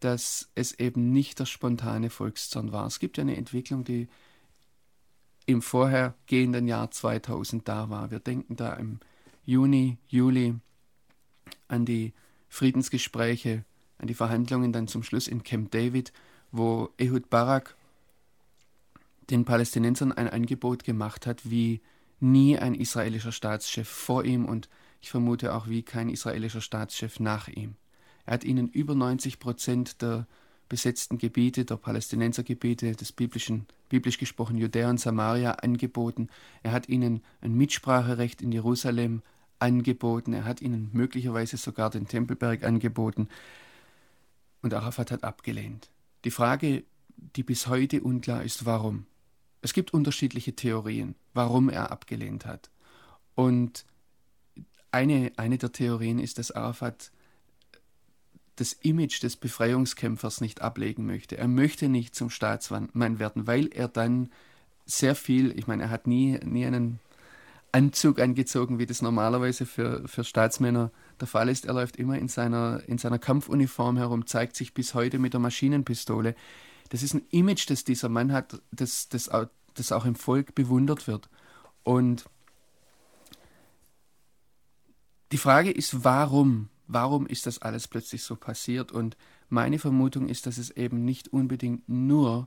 dass 0.00 0.50
es 0.54 0.72
eben 0.78 1.12
nicht 1.12 1.38
der 1.38 1.46
spontane 1.46 2.10
Volkszorn 2.10 2.72
war. 2.72 2.86
Es 2.86 2.98
gibt 2.98 3.18
ja 3.18 3.22
eine 3.22 3.36
Entwicklung, 3.36 3.84
die 3.84 4.08
im 5.46 5.62
vorhergehenden 5.62 6.66
Jahr 6.66 6.90
2000 6.90 7.68
da 7.68 7.90
war. 7.90 8.10
Wir 8.10 8.20
denken 8.20 8.56
da 8.56 8.74
im 8.74 9.00
Juni, 9.44 9.98
Juli 10.08 10.54
an 11.68 11.84
die 11.84 12.12
Friedensgespräche, 12.48 13.64
an 13.98 14.06
die 14.06 14.14
Verhandlungen 14.14 14.72
dann 14.72 14.88
zum 14.88 15.02
Schluss 15.02 15.28
in 15.28 15.42
Camp 15.42 15.70
David, 15.70 16.12
wo 16.50 16.90
Ehud 16.98 17.28
Barak 17.30 17.76
den 19.30 19.44
Palästinensern 19.44 20.12
ein 20.12 20.28
Angebot 20.28 20.84
gemacht 20.84 21.26
hat, 21.26 21.50
wie 21.50 21.80
nie 22.20 22.58
ein 22.58 22.74
israelischer 22.74 23.32
Staatschef 23.32 23.88
vor 23.88 24.24
ihm 24.24 24.44
und 24.44 24.68
ich 25.00 25.10
vermute 25.10 25.54
auch 25.54 25.68
wie 25.68 25.82
kein 25.82 26.08
israelischer 26.08 26.60
Staatschef 26.60 27.20
nach 27.20 27.48
ihm. 27.48 27.76
Er 28.24 28.34
hat 28.34 28.44
ihnen 28.44 28.68
über 28.68 28.94
90 28.94 29.38
Prozent 29.38 30.00
der 30.00 30.26
besetzten 30.68 31.18
Gebiete, 31.18 31.64
der 31.64 31.76
Palästinensergebiete, 31.76 32.92
des 32.92 33.12
biblischen, 33.12 33.66
biblisch 33.88 34.18
gesprochen 34.18 34.56
Judäa 34.56 34.90
und 34.90 35.00
Samaria 35.00 35.52
angeboten. 35.52 36.28
Er 36.62 36.72
hat 36.72 36.88
ihnen 36.88 37.22
ein 37.40 37.54
Mitspracherecht 37.54 38.42
in 38.42 38.52
Jerusalem 38.52 39.22
angeboten. 39.58 40.32
Er 40.32 40.44
hat 40.44 40.62
ihnen 40.62 40.90
möglicherweise 40.92 41.56
sogar 41.56 41.90
den 41.90 42.08
Tempelberg 42.08 42.64
angeboten. 42.64 43.28
Und 44.62 44.74
Arafat 44.74 45.10
hat 45.10 45.24
abgelehnt. 45.24 45.90
Die 46.24 46.30
Frage, 46.30 46.84
die 47.16 47.42
bis 47.42 47.66
heute 47.66 48.02
unklar 48.02 48.42
ist, 48.42 48.64
warum. 48.64 49.06
Es 49.60 49.72
gibt 49.72 49.94
unterschiedliche 49.94 50.54
Theorien, 50.54 51.14
warum 51.32 51.68
er 51.68 51.90
abgelehnt 51.90 52.46
hat. 52.46 52.70
Und 53.34 53.84
eine, 54.90 55.32
eine 55.36 55.58
der 55.58 55.72
Theorien 55.72 56.18
ist, 56.18 56.38
dass 56.38 56.50
Arafat 56.50 57.10
das 58.56 58.72
Image 58.72 59.22
des 59.22 59.36
Befreiungskämpfers 59.36 60.40
nicht 60.40 60.62
ablegen 60.62 61.06
möchte. 61.06 61.36
Er 61.36 61.48
möchte 61.48 61.88
nicht 61.88 62.14
zum 62.14 62.30
Staatsmann 62.30 63.18
werden, 63.18 63.46
weil 63.46 63.68
er 63.68 63.88
dann 63.88 64.30
sehr 64.86 65.14
viel, 65.14 65.56
ich 65.58 65.66
meine, 65.66 65.84
er 65.84 65.90
hat 65.90 66.06
nie, 66.06 66.38
nie 66.44 66.66
einen 66.66 67.00
Anzug 67.72 68.20
angezogen, 68.20 68.78
wie 68.78 68.86
das 68.86 69.02
normalerweise 69.02 69.66
für, 69.66 70.06
für 70.06 70.22
Staatsmänner 70.22 70.92
der 71.20 71.26
Fall 71.26 71.48
ist. 71.48 71.64
Er 71.64 71.74
läuft 71.74 71.96
immer 71.96 72.16
in 72.18 72.28
seiner, 72.28 72.82
in 72.86 72.98
seiner 72.98 73.18
Kampfuniform 73.18 73.96
herum, 73.96 74.26
zeigt 74.26 74.54
sich 74.54 74.74
bis 74.74 74.94
heute 74.94 75.18
mit 75.18 75.32
der 75.32 75.40
Maschinenpistole. 75.40 76.36
Das 76.90 77.02
ist 77.02 77.14
ein 77.14 77.26
Image, 77.30 77.68
das 77.68 77.82
dieser 77.82 78.08
Mann 78.08 78.32
hat, 78.32 78.60
das, 78.70 79.08
das, 79.08 79.28
das 79.74 79.90
auch 79.90 80.04
im 80.04 80.14
Volk 80.14 80.54
bewundert 80.54 81.08
wird. 81.08 81.28
Und 81.82 82.26
die 85.32 85.38
Frage 85.38 85.72
ist, 85.72 86.04
warum? 86.04 86.68
Warum 86.86 87.26
ist 87.26 87.46
das 87.46 87.60
alles 87.60 87.88
plötzlich 87.88 88.22
so 88.22 88.36
passiert? 88.36 88.92
Und 88.92 89.16
meine 89.48 89.78
Vermutung 89.78 90.28
ist, 90.28 90.46
dass 90.46 90.58
es 90.58 90.70
eben 90.70 91.04
nicht 91.04 91.32
unbedingt 91.32 91.88
nur 91.88 92.46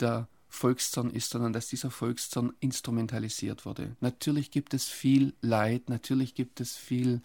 der 0.00 0.28
Volkszorn 0.48 1.10
ist, 1.10 1.30
sondern 1.30 1.52
dass 1.52 1.68
dieser 1.68 1.90
Volkszorn 1.90 2.52
instrumentalisiert 2.60 3.66
wurde. 3.66 3.96
Natürlich 4.00 4.50
gibt 4.50 4.74
es 4.74 4.86
viel 4.86 5.34
Leid, 5.42 5.88
natürlich 5.88 6.34
gibt 6.34 6.60
es 6.60 6.76
viel 6.76 7.20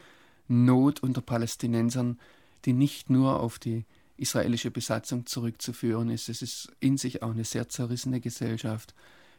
Not 0.47 1.01
unter 1.01 1.21
Palästinensern, 1.21 2.19
die 2.65 2.73
nicht 2.73 3.09
nur 3.09 3.39
auf 3.39 3.57
die 3.57 3.85
israelische 4.17 4.69
Besatzung 4.69 5.25
zurückzuführen 5.25 6.09
ist. 6.09 6.29
Es 6.29 6.41
ist 6.41 6.71
in 6.79 6.97
sich 6.97 7.23
auch 7.23 7.31
eine 7.31 7.45
sehr 7.45 7.69
zerrissene 7.69 8.19
Gesellschaft. 8.19 8.93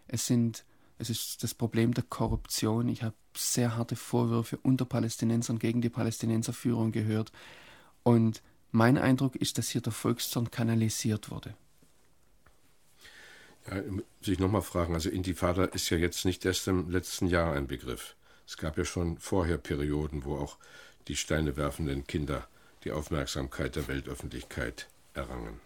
Es 0.09 0.27
sind 0.27 0.65
es 0.99 1.11
ist 1.11 1.43
das 1.43 1.55
Problem 1.55 1.95
der 1.95 2.05
Korruption. 2.05 2.89
Ich 2.89 3.03
habe 3.03 3.15
sehr 3.37 3.77
harte 3.77 3.97
Vorwürfe 3.97 4.59
unter 4.59 4.85
Palästinensern 4.85 5.59
gegen 5.59 5.81
die 5.81 5.91
Palästinenserführung 5.91 6.93
gehört. 6.93 7.33
Und 8.03 8.43
mein 8.71 8.99
Eindruck 8.99 9.37
ist, 9.37 9.59
dass 9.59 9.69
hier 9.69 9.81
der 9.81 9.93
Volkszorn 9.93 10.51
kanalisiert 10.51 11.31
wurde. 11.31 11.55
Ja, 13.71 13.83
sich 14.21 14.39
nochmal 14.39 14.63
fragen, 14.63 14.95
also 14.95 15.09
Intifada 15.09 15.65
ist 15.65 15.89
ja 15.91 15.97
jetzt 15.97 16.25
nicht 16.25 16.45
erst 16.45 16.67
im 16.69 16.91
letzten 16.91 17.27
Jahr 17.27 17.55
ein 17.55 17.67
Begriff. 17.67 18.17
Es 18.47 18.57
gab 18.57 18.77
ja 18.77 18.85
schon 18.85 19.19
vorher 19.19 19.59
Perioden, 19.59 20.25
wo 20.25 20.37
auch 20.37 20.59
die 21.09 21.17
Steine 21.17 21.57
werfenden 21.57 22.07
Kinder 22.07 22.49
die 22.85 22.93
Aufmerksamkeit 22.93 23.77
der 23.77 23.89
Weltöffentlichkeit 23.89 24.89
errangen. 25.15 25.61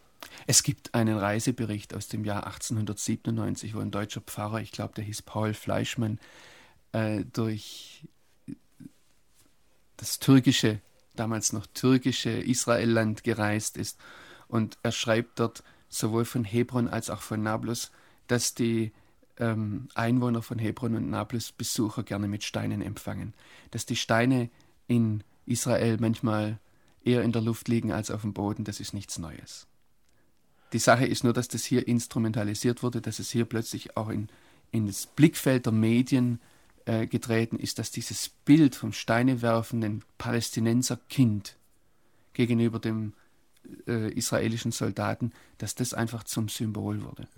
Es 0.46 0.62
gibt 0.62 0.94
einen 0.94 1.18
Reisebericht 1.18 1.94
aus 1.94 2.08
dem 2.08 2.24
Jahr 2.24 2.46
1897, 2.46 3.74
wo 3.74 3.80
ein 3.80 3.90
deutscher 3.90 4.20
Pfarrer, 4.20 4.60
ich 4.60 4.72
glaube, 4.72 4.94
der 4.94 5.04
hieß 5.04 5.22
Paul 5.22 5.54
Fleischmann, 5.54 6.18
äh, 6.92 7.24
durch 7.32 8.04
das 9.96 10.18
türkische, 10.18 10.80
damals 11.14 11.52
noch 11.52 11.66
türkische 11.66 12.30
Israelland 12.30 13.24
gereist 13.24 13.76
ist. 13.76 13.98
Und 14.48 14.78
er 14.82 14.92
schreibt 14.92 15.40
dort 15.40 15.62
sowohl 15.88 16.24
von 16.24 16.44
Hebron 16.44 16.88
als 16.88 17.10
auch 17.10 17.22
von 17.22 17.42
Nablus, 17.42 17.90
dass 18.26 18.54
die 18.54 18.92
ähm, 19.38 19.88
Einwohner 19.94 20.42
von 20.42 20.58
Hebron 20.58 20.94
und 20.94 21.10
Nablus 21.10 21.52
Besucher 21.52 22.02
gerne 22.02 22.28
mit 22.28 22.44
Steinen 22.44 22.82
empfangen. 22.82 23.34
Dass 23.70 23.86
die 23.86 23.96
Steine 23.96 24.50
in 24.86 25.24
Israel 25.46 25.96
manchmal 26.00 26.58
eher 27.04 27.22
in 27.22 27.32
der 27.32 27.42
Luft 27.42 27.68
liegen 27.68 27.92
als 27.92 28.10
auf 28.10 28.22
dem 28.22 28.32
Boden, 28.32 28.64
das 28.64 28.80
ist 28.80 28.94
nichts 28.94 29.18
Neues. 29.18 29.66
Die 30.72 30.78
Sache 30.78 31.06
ist 31.06 31.24
nur, 31.24 31.32
dass 31.32 31.48
das 31.48 31.64
hier 31.64 31.86
instrumentalisiert 31.86 32.82
wurde, 32.82 33.00
dass 33.00 33.18
es 33.18 33.30
hier 33.30 33.44
plötzlich 33.44 33.96
auch 33.96 34.08
in, 34.08 34.28
in 34.72 34.86
das 34.86 35.06
Blickfeld 35.06 35.66
der 35.66 35.72
Medien 35.72 36.40
äh, 36.86 37.06
getreten 37.06 37.58
ist, 37.58 37.78
dass 37.78 37.90
dieses 37.90 38.28
Bild 38.28 38.74
vom 38.74 38.92
steinewerfenden 38.92 40.04
Palästinenserkind 40.18 41.56
gegenüber 42.32 42.78
dem 42.78 43.14
äh, 43.86 44.12
israelischen 44.12 44.72
Soldaten, 44.72 45.32
dass 45.58 45.74
das 45.74 45.94
einfach 45.94 46.24
zum 46.24 46.48
Symbol 46.48 47.02
wurde. 47.02 47.28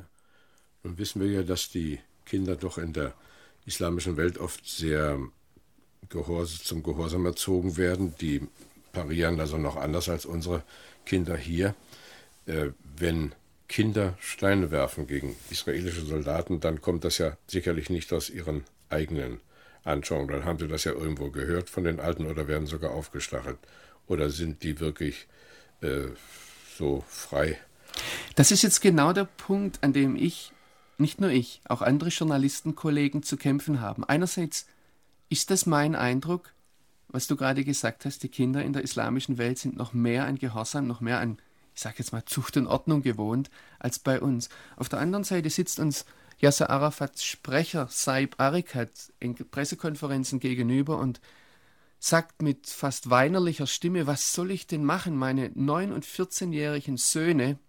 Nun 0.82 0.98
wissen 0.98 1.20
wir 1.20 1.30
ja, 1.30 1.42
dass 1.42 1.70
die 1.70 2.00
Kinder 2.24 2.56
doch 2.56 2.78
in 2.78 2.92
der 2.92 3.14
islamischen 3.66 4.16
Welt 4.16 4.38
oft 4.38 4.66
sehr 4.66 5.18
gehors 6.08 6.62
zum 6.64 6.82
Gehorsam 6.82 7.26
erzogen 7.26 7.76
werden. 7.76 8.14
Die 8.20 8.46
parieren 8.92 9.40
also 9.40 9.58
noch 9.58 9.76
anders 9.76 10.08
als 10.08 10.26
unsere 10.26 10.62
Kinder 11.04 11.36
hier. 11.36 11.74
Äh, 12.48 12.72
wenn 12.96 13.34
Kinder 13.68 14.16
Steine 14.18 14.70
werfen 14.70 15.06
gegen 15.06 15.36
israelische 15.50 16.00
Soldaten, 16.00 16.60
dann 16.60 16.80
kommt 16.80 17.04
das 17.04 17.18
ja 17.18 17.36
sicherlich 17.46 17.90
nicht 17.90 18.12
aus 18.12 18.30
ihren 18.30 18.64
eigenen 18.88 19.40
Anschauungen. 19.84 20.28
Dann 20.28 20.44
haben 20.46 20.58
sie 20.58 20.66
das 20.66 20.84
ja 20.84 20.92
irgendwo 20.92 21.30
gehört 21.30 21.68
von 21.68 21.84
den 21.84 22.00
Alten 22.00 22.26
oder 22.26 22.48
werden 22.48 22.66
sogar 22.66 22.92
aufgestachelt. 22.92 23.58
Oder 24.06 24.30
sind 24.30 24.62
die 24.62 24.80
wirklich 24.80 25.28
äh, 25.82 26.06
so 26.76 27.04
frei? 27.06 27.58
Das 28.34 28.50
ist 28.50 28.62
jetzt 28.62 28.80
genau 28.80 29.12
der 29.12 29.24
Punkt, 29.24 29.78
an 29.82 29.92
dem 29.92 30.16
ich, 30.16 30.52
nicht 30.96 31.20
nur 31.20 31.30
ich, 31.30 31.60
auch 31.68 31.82
andere 31.82 32.08
Journalistenkollegen 32.08 33.22
zu 33.22 33.36
kämpfen 33.36 33.82
haben. 33.82 34.04
Einerseits 34.04 34.66
ist 35.28 35.50
das 35.50 35.66
mein 35.66 35.94
Eindruck, 35.94 36.54
was 37.08 37.26
du 37.26 37.36
gerade 37.36 37.64
gesagt 37.64 38.06
hast, 38.06 38.22
die 38.22 38.28
Kinder 38.28 38.64
in 38.64 38.72
der 38.72 38.82
islamischen 38.82 39.36
Welt 39.36 39.58
sind 39.58 39.76
noch 39.76 39.92
mehr 39.92 40.24
an 40.24 40.38
Gehorsam, 40.38 40.86
noch 40.86 41.02
mehr 41.02 41.20
an 41.20 41.38
ich 41.78 41.82
sage 41.82 41.98
jetzt 41.98 42.10
mal, 42.10 42.24
Zucht 42.24 42.56
und 42.56 42.66
Ordnung 42.66 43.02
gewohnt 43.02 43.50
als 43.78 44.00
bei 44.00 44.20
uns. 44.20 44.48
Auf 44.74 44.88
der 44.88 44.98
anderen 44.98 45.22
Seite 45.22 45.48
sitzt 45.48 45.78
uns 45.78 46.06
Yasser 46.40 46.70
Arafats 46.70 47.22
Sprecher 47.22 47.86
Saib 47.88 48.34
Arikat 48.38 48.90
in 49.20 49.36
Pressekonferenzen 49.36 50.40
gegenüber 50.40 50.98
und 50.98 51.20
sagt 52.00 52.42
mit 52.42 52.66
fast 52.66 53.10
weinerlicher 53.10 53.68
Stimme, 53.68 54.08
was 54.08 54.32
soll 54.32 54.50
ich 54.50 54.66
denn 54.66 54.82
machen? 54.82 55.16
Meine 55.16 55.50
9- 55.50 55.92
und 55.92 56.04
14-jährigen 56.04 56.96
Söhne, 56.96 57.60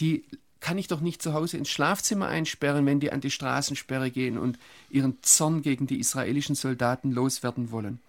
die 0.00 0.24
kann 0.58 0.76
ich 0.76 0.88
doch 0.88 1.00
nicht 1.00 1.22
zu 1.22 1.34
Hause 1.34 1.56
ins 1.56 1.70
Schlafzimmer 1.70 2.26
einsperren, 2.26 2.84
wenn 2.84 2.98
die 2.98 3.12
an 3.12 3.20
die 3.20 3.30
Straßensperre 3.30 4.10
gehen 4.10 4.38
und 4.38 4.58
ihren 4.90 5.22
Zorn 5.22 5.62
gegen 5.62 5.86
die 5.86 6.00
israelischen 6.00 6.56
Soldaten 6.56 7.12
loswerden 7.12 7.70
wollen. 7.70 8.00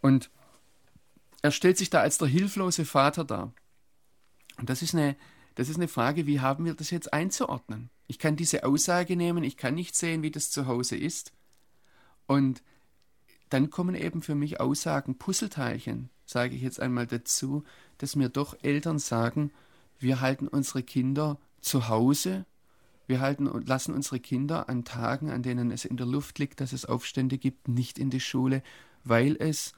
Und 0.00 0.30
er 1.42 1.50
stellt 1.50 1.76
sich 1.76 1.90
da 1.90 2.02
als 2.02 2.18
der 2.18 2.28
hilflose 2.28 2.84
Vater 2.84 3.24
dar. 3.24 3.52
Und 4.58 4.70
das 4.70 4.82
ist 4.82 4.94
eine, 4.94 5.16
das 5.54 5.68
ist 5.68 5.76
eine 5.76 5.88
Frage, 5.88 6.26
wie 6.26 6.40
haben 6.40 6.64
wir 6.64 6.74
das 6.74 6.90
jetzt 6.90 7.12
einzuordnen? 7.12 7.90
Ich 8.06 8.18
kann 8.18 8.36
diese 8.36 8.64
Aussage 8.64 9.16
nehmen, 9.16 9.44
ich 9.44 9.56
kann 9.56 9.74
nicht 9.74 9.94
sehen, 9.94 10.22
wie 10.22 10.30
das 10.30 10.50
zu 10.50 10.66
Hause 10.66 10.96
ist. 10.96 11.32
Und 12.26 12.62
dann 13.48 13.70
kommen 13.70 13.94
eben 13.94 14.22
für 14.22 14.34
mich 14.34 14.60
Aussagen, 14.60 15.18
Puzzleteilchen, 15.18 16.08
sage 16.24 16.54
ich 16.54 16.62
jetzt 16.62 16.80
einmal 16.80 17.06
dazu, 17.06 17.64
dass 17.98 18.16
mir 18.16 18.30
doch 18.30 18.56
Eltern 18.62 18.98
sagen, 18.98 19.50
wir 19.98 20.20
halten 20.20 20.48
unsere 20.48 20.82
Kinder 20.82 21.38
zu 21.60 21.88
Hause, 21.88 22.46
wir 23.06 23.20
halten 23.20 23.46
und 23.46 23.68
lassen 23.68 23.94
unsere 23.94 24.20
Kinder 24.20 24.68
an 24.68 24.84
Tagen, 24.84 25.30
an 25.30 25.42
denen 25.42 25.70
es 25.70 25.84
in 25.84 25.96
der 25.96 26.06
Luft 26.06 26.38
liegt, 26.38 26.60
dass 26.60 26.72
es 26.72 26.86
Aufstände 26.86 27.36
gibt, 27.36 27.68
nicht 27.68 27.98
in 27.98 28.10
die 28.10 28.20
Schule, 28.20 28.62
weil 29.04 29.36
es, 29.38 29.74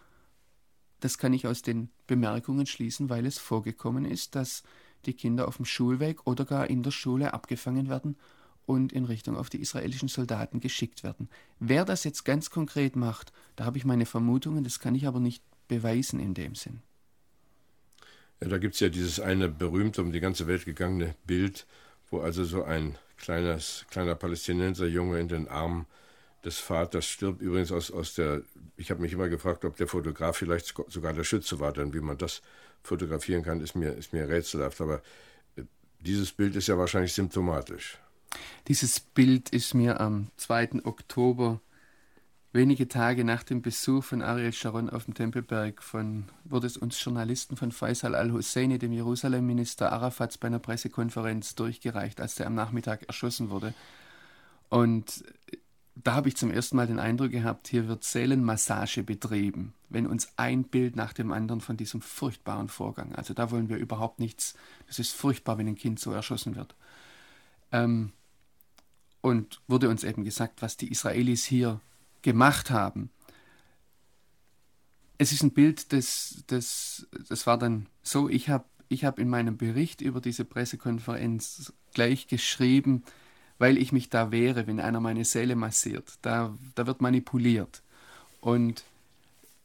das 1.01 1.19
kann 1.19 1.33
ich 1.33 1.47
aus 1.47 1.63
den 1.63 1.91
Bemerkungen 2.07 2.67
schließen, 2.67 3.09
weil 3.09 3.27
es 3.27 3.39
vorgekommen 3.39 4.05
ist, 4.05 4.35
dass 4.35 4.63
die 5.07 5.15
Kinder 5.15 5.49
auf 5.49 5.57
dem 5.57 5.67
Schulweg 5.67 6.27
oder 6.27 6.45
gar 6.45 6.69
in 6.69 6.83
der 6.83 6.91
Schule 6.91 7.35
abgefangen 7.35 7.89
werden 7.89 8.17
und 8.67 8.93
in 8.93 9.05
Richtung 9.05 9.37
auf 9.37 9.51
die 9.51 9.61
israelischen 9.61 10.09
Soldaten 10.09 10.61
geschickt 10.61 11.03
werden. 11.03 11.29
Wer 11.59 11.85
das 11.85 12.05
jetzt 12.05 12.25
ganz 12.25 12.51
konkret 12.51 12.97
macht, 12.97 13.33
da 13.57 13.65
habe 13.65 13.77
ich 13.77 13.85
meine 13.85 14.07
Vermutungen, 14.07 14.65
das 14.65 14.81
kann 14.81 14.95
ich 14.95 15.07
aber 15.07 15.21
nicht 15.21 15.43
beweisen 15.69 16.21
in 16.21 16.35
dem 16.35 16.55
Sinn. 16.55 16.81
Ja, 18.41 18.49
da 18.49 18.59
gibt 18.59 18.75
es 18.75 18.81
ja 18.81 18.89
dieses 18.89 19.21
eine 19.21 19.49
berühmte, 19.49 20.03
um 20.03 20.13
die 20.13 20.21
ganze 20.21 20.47
Welt 20.47 20.65
gegangene 20.65 21.15
Bild, 21.27 21.67
wo 22.11 22.21
also 22.21 22.45
so 22.45 22.63
ein 22.65 22.99
kleines, 23.17 23.87
kleiner 23.91 24.15
Palästinenserjunge 24.15 25.21
in 25.21 25.29
den 25.29 25.49
Armen 25.49 25.87
des 26.45 26.59
Vaters 26.59 27.07
stirbt. 27.07 27.41
Übrigens 27.41 27.73
aus, 27.73 27.91
aus 27.91 28.15
der, 28.15 28.43
ich 28.77 28.91
habe 28.91 29.01
mich 29.01 29.13
immer 29.13 29.29
gefragt, 29.29 29.65
ob 29.65 29.77
der 29.77 29.89
Fotograf 29.89 30.37
vielleicht 30.37 30.75
sogar 30.89 31.13
der 31.13 31.25
Schütze 31.25 31.61
war, 31.61 31.73
denn 31.73 31.95
wie 31.95 32.01
man 32.01 32.19
das 32.19 32.43
fotografieren 32.83 33.43
kann, 33.43 33.61
ist 33.61 33.75
mir, 33.75 33.93
ist 33.95 34.13
mir 34.13 34.29
rätselhaft. 34.29 34.81
Aber 34.81 35.03
äh, 35.57 35.63
dieses 36.01 36.33
Bild 36.33 36.55
ist 36.57 36.69
ja 36.69 36.79
wahrscheinlich 36.79 37.15
symptomatisch. 37.15 37.99
Dieses 38.69 39.01
Bild 39.01 39.51
ist 39.51 39.75
mir 39.75 40.01
am 40.01 40.29
2. 40.37 40.85
Oktober, 40.85 41.61
wenige 42.53 42.89
Tage 42.89 43.25
nach 43.25 43.43
dem 43.43 43.63
Besuch 43.63 44.05
von 44.05 44.23
Ariel 44.23 44.53
Sharon 44.53 44.91
auf 44.91 45.05
dem 45.05 45.15
Tempelberg, 45.15 45.83
von, 45.83 46.25
wurde 46.45 46.67
es 46.67 46.77
uns 46.77 47.03
Journalisten 47.03 47.57
von 47.57 47.73
Faisal 47.73 48.15
al-Husseini, 48.15 48.79
dem 48.79 48.93
Jerusalem-Minister 48.93 49.93
Arafats, 49.93 50.37
bei 50.37 50.49
einer 50.49 50.59
Pressekonferenz 50.59 51.55
durchgereicht, 51.55 52.21
als 52.21 52.35
der 52.35 52.47
am 52.47 52.55
Nachmittag 52.55 53.05
erschossen 53.05 53.51
wurde. 53.51 53.73
Und 54.69 55.25
da 55.97 56.15
habe 56.15 56.29
ich 56.29 56.37
zum 56.37 56.51
ersten 56.51 56.77
Mal 56.77 56.87
den 56.87 56.99
Eindruck 56.99 57.31
gehabt, 57.31 57.69
hier 57.69 57.87
wird 57.87 58.03
Seelenmassage 58.03 59.03
betrieben, 59.05 59.75
wenn 59.89 60.07
uns 60.07 60.33
ein 60.37 60.65
Bild 60.65 60.97
nach 60.97 61.13
dem 61.13 61.33
anderen 61.33 61.61
von 61.61 61.77
diesem 61.77 62.01
furchtbaren 62.03 62.69
Vorgang, 62.69 63.15
also 63.15 63.33
da 63.33 63.51
wollen 63.51 63.69
wir 63.69 63.77
überhaupt 63.77 64.19
nichts, 64.19 64.55
das 64.89 64.99
ist 64.99 65.13
furchtbar, 65.13 65.57
wenn 65.59 65.69
ein 65.69 65.77
Kind 65.77 66.01
so 66.01 66.13
erschossen 66.13 66.57
wird. 66.57 66.75
Ähm, 67.71 68.13
und 69.21 69.61
wurde 69.69 69.89
uns 69.89 70.05
eben 70.05 70.25
gesagt, 70.25 70.61
was 70.63 70.77
die 70.77 70.91
Israelis 70.91 71.45
hier 71.45 71.81
gemacht 72.23 72.71
haben. 72.71 73.11
Es 75.17 75.33
ist 75.33 75.43
ein 75.43 75.53
Bild, 75.53 75.93
das, 75.93 76.43
das, 76.49 77.07
das 77.29 77.47
war 77.47 77.57
dann 77.57 77.87
so, 78.03 78.29
ich 78.29 78.49
habe 78.49 78.65
ich 78.89 79.05
hab 79.05 79.19
in 79.19 79.31
meinem 79.31 79.57
Bericht 79.57 80.01
über 80.01 80.21
diese 80.21 80.45
Pressekonferenz 80.45 81.73
gleich 81.95 82.27
geschrieben, 82.27 83.05
weil 83.59 83.79
ich 83.79 83.93
mich 83.93 84.11
da 84.11 84.31
wehre, 84.31 84.67
wenn 84.67 84.81
einer 84.81 85.01
meine 85.01 85.25
Seele 85.25 85.57
massiert. 85.57 86.15
Da, 86.23 86.55
da 86.75 86.87
wird 86.87 87.01
manipuliert. 87.01 87.83
Und 88.41 88.85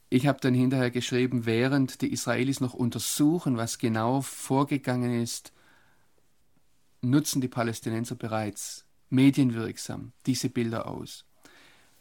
ich 0.09 0.27
habe 0.27 0.39
dann 0.41 0.53
hinterher 0.53 0.91
geschrieben, 0.91 1.45
während 1.45 2.01
die 2.01 2.11
Israelis 2.11 2.61
noch 2.61 2.73
untersuchen, 2.73 3.57
was 3.57 3.77
genau 3.77 4.21
vorgegangen 4.21 5.21
ist, 5.21 5.51
nutzen 7.01 7.41
die 7.41 7.47
Palästinenser 7.47 8.15
bereits 8.15 8.85
medienwirksam 9.09 10.11
diese 10.25 10.49
Bilder 10.49 10.87
aus. 10.87 11.25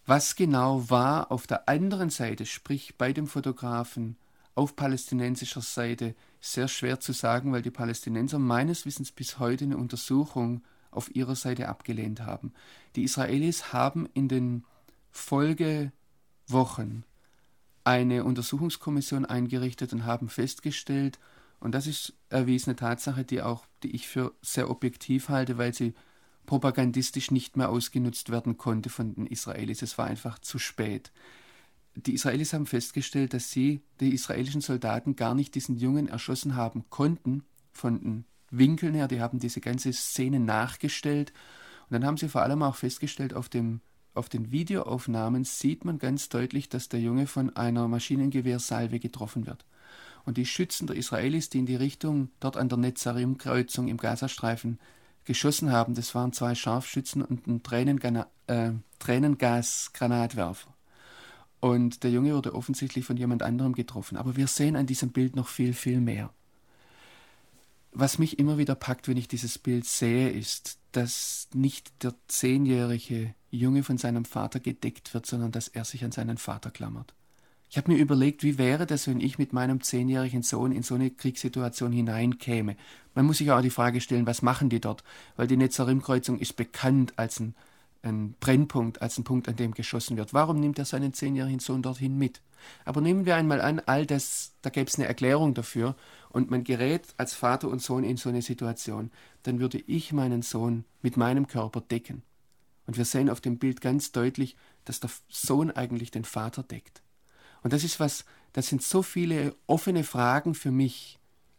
Was 0.06 0.36
genau 0.36 0.88
war 0.88 1.30
auf 1.30 1.46
der 1.46 1.68
anderen 1.68 2.10
Seite, 2.10 2.46
sprich 2.46 2.96
bei 2.96 3.12
dem 3.12 3.26
Fotografen 3.26 4.16
auf 4.54 4.74
palästinensischer 4.74 5.60
Seite, 5.60 6.14
sehr 6.40 6.66
schwer 6.66 6.98
zu 6.98 7.12
sagen, 7.12 7.52
weil 7.52 7.62
die 7.62 7.70
Palästinenser 7.70 8.38
meines 8.38 8.86
Wissens 8.86 9.12
bis 9.12 9.38
heute 9.38 9.64
eine 9.64 9.76
Untersuchung 9.76 10.62
auf 10.90 11.14
ihrer 11.14 11.36
Seite 11.36 11.68
abgelehnt 11.68 12.20
haben. 12.20 12.52
Die 12.96 13.04
Israelis 13.04 13.72
haben 13.72 14.08
in 14.14 14.28
den 14.28 14.64
Folgewochen 15.10 17.04
eine 17.84 18.24
Untersuchungskommission 18.24 19.24
eingerichtet 19.24 19.92
und 19.92 20.04
haben 20.04 20.28
festgestellt, 20.28 21.18
und 21.60 21.72
das 21.72 21.86
ist 21.86 22.12
erwiesene 22.28 22.76
Tatsache, 22.76 23.24
die 23.24 23.42
auch, 23.42 23.66
die 23.82 23.94
ich 23.94 24.06
für 24.06 24.32
sehr 24.42 24.70
objektiv 24.70 25.28
halte, 25.28 25.58
weil 25.58 25.74
sie 25.74 25.94
propagandistisch 26.46 27.30
nicht 27.30 27.56
mehr 27.56 27.68
ausgenutzt 27.68 28.30
werden 28.30 28.56
konnte 28.56 28.90
von 28.90 29.14
den 29.14 29.26
Israelis. 29.26 29.82
Es 29.82 29.98
war 29.98 30.06
einfach 30.06 30.38
zu 30.38 30.58
spät. 30.58 31.12
Die 31.94 32.14
Israelis 32.14 32.52
haben 32.52 32.66
festgestellt, 32.66 33.34
dass 33.34 33.50
sie, 33.50 33.82
die 34.00 34.14
israelischen 34.14 34.60
Soldaten, 34.60 35.16
gar 35.16 35.34
nicht 35.34 35.54
diesen 35.54 35.76
Jungen 35.76 36.08
erschossen 36.08 36.54
haben 36.54 36.84
konnten, 36.90 37.42
von 37.72 38.00
den 38.00 38.24
Winkeln 38.50 38.94
her, 38.94 39.08
die 39.08 39.20
haben 39.20 39.38
diese 39.38 39.60
ganze 39.60 39.92
Szene 39.92 40.40
nachgestellt. 40.40 41.32
Und 41.88 41.94
dann 41.94 42.04
haben 42.04 42.16
sie 42.16 42.28
vor 42.28 42.42
allem 42.42 42.62
auch 42.62 42.76
festgestellt, 42.76 43.34
auf, 43.34 43.48
dem, 43.48 43.80
auf 44.14 44.28
den 44.28 44.50
Videoaufnahmen 44.50 45.44
sieht 45.44 45.84
man 45.84 45.98
ganz 45.98 46.28
deutlich, 46.28 46.68
dass 46.68 46.88
der 46.88 47.00
Junge 47.00 47.26
von 47.26 47.54
einer 47.56 47.88
Maschinengewehrsalve 47.88 48.98
getroffen 48.98 49.46
wird. 49.46 49.64
Und 50.24 50.36
die 50.36 50.46
Schützen 50.46 50.86
der 50.86 50.96
Israelis, 50.96 51.48
die 51.48 51.60
in 51.60 51.66
die 51.66 51.76
Richtung 51.76 52.30
dort 52.40 52.56
an 52.56 52.68
der 52.68 52.78
Netzarim-Kreuzung 52.78 53.88
im 53.88 53.96
Gazastreifen 53.96 54.78
geschossen 55.24 55.72
haben, 55.72 55.94
das 55.94 56.14
waren 56.14 56.32
zwei 56.32 56.54
Scharfschützen 56.54 57.22
und 57.22 57.46
ein 57.46 57.62
Tränengana 57.62 58.26
äh, 58.46 58.72
Tränengasgranatwerfer. 58.98 60.74
Und 61.60 62.02
der 62.04 62.10
Junge 62.10 62.34
wurde 62.34 62.54
offensichtlich 62.54 63.04
von 63.04 63.16
jemand 63.16 63.42
anderem 63.42 63.74
getroffen. 63.74 64.16
Aber 64.16 64.36
wir 64.36 64.46
sehen 64.46 64.76
an 64.76 64.86
diesem 64.86 65.10
Bild 65.10 65.34
noch 65.34 65.48
viel, 65.48 65.72
viel 65.72 66.00
mehr. 66.00 66.30
Was 68.00 68.20
mich 68.20 68.38
immer 68.38 68.58
wieder 68.58 68.76
packt, 68.76 69.08
wenn 69.08 69.16
ich 69.16 69.26
dieses 69.26 69.58
Bild 69.58 69.84
sehe, 69.84 70.30
ist, 70.30 70.78
dass 70.92 71.48
nicht 71.52 72.04
der 72.04 72.14
zehnjährige 72.28 73.34
Junge 73.50 73.82
von 73.82 73.98
seinem 73.98 74.24
Vater 74.24 74.60
gedeckt 74.60 75.14
wird, 75.14 75.26
sondern 75.26 75.50
dass 75.50 75.66
er 75.66 75.84
sich 75.84 76.04
an 76.04 76.12
seinen 76.12 76.38
Vater 76.38 76.70
klammert. 76.70 77.12
Ich 77.68 77.76
habe 77.76 77.90
mir 77.90 77.98
überlegt, 77.98 78.44
wie 78.44 78.56
wäre 78.56 78.86
das, 78.86 79.08
wenn 79.08 79.20
ich 79.20 79.36
mit 79.36 79.52
meinem 79.52 79.80
zehnjährigen 79.80 80.44
Sohn 80.44 80.70
in 80.70 80.84
so 80.84 80.94
eine 80.94 81.10
Kriegssituation 81.10 81.90
hineinkäme. 81.90 82.76
Man 83.16 83.26
muss 83.26 83.38
sich 83.38 83.50
auch 83.50 83.62
die 83.62 83.68
Frage 83.68 84.00
stellen, 84.00 84.28
was 84.28 84.42
machen 84.42 84.68
die 84.68 84.80
dort? 84.80 85.02
Weil 85.34 85.48
die 85.48 85.56
Netzarim-Kreuzung 85.56 86.38
ist 86.38 86.54
bekannt 86.54 87.14
als 87.16 87.40
ein, 87.40 87.56
ein 88.02 88.36
Brennpunkt, 88.38 89.02
als 89.02 89.18
ein 89.18 89.24
Punkt, 89.24 89.48
an 89.48 89.56
dem 89.56 89.74
geschossen 89.74 90.16
wird. 90.16 90.32
Warum 90.32 90.60
nimmt 90.60 90.78
er 90.78 90.84
seinen 90.84 91.14
zehnjährigen 91.14 91.58
Sohn 91.58 91.82
dorthin 91.82 92.16
mit? 92.16 92.42
Aber 92.84 93.00
nehmen 93.00 93.26
wir 93.26 93.34
einmal 93.34 93.60
an, 93.60 93.82
all 93.86 94.06
das, 94.06 94.52
da 94.62 94.70
gäbe 94.70 94.88
es 94.88 94.98
eine 94.98 95.08
Erklärung 95.08 95.54
dafür 95.54 95.96
und 96.30 96.50
man 96.50 96.64
gerät 96.64 97.14
als 97.16 97.34
Vater 97.34 97.68
und 97.68 97.82
Sohn 97.82 98.04
in 98.04 98.16
so 98.16 98.28
eine 98.28 98.42
Situation, 98.42 99.10
dann 99.42 99.60
würde 99.60 99.78
ich 99.86 100.12
meinen 100.12 100.42
Sohn 100.42 100.84
mit 101.02 101.16
meinem 101.16 101.46
Körper 101.46 101.80
decken. 101.80 102.22
Und 102.86 102.96
wir 102.96 103.04
sehen 103.04 103.30
auf 103.30 103.40
dem 103.40 103.58
Bild 103.58 103.80
ganz 103.80 104.12
deutlich, 104.12 104.56
dass 104.84 105.00
der 105.00 105.10
Sohn 105.28 105.70
eigentlich 105.70 106.10
den 106.10 106.24
Vater 106.24 106.62
deckt. 106.62 107.02
Und 107.62 107.72
das 107.72 107.84
ist 107.84 108.00
was, 108.00 108.24
das 108.52 108.68
sind 108.68 108.82
so 108.82 109.02
viele 109.02 109.54
offene 109.66 110.04
Fragen 110.04 110.54
für 110.54 110.70
mich 110.70 111.18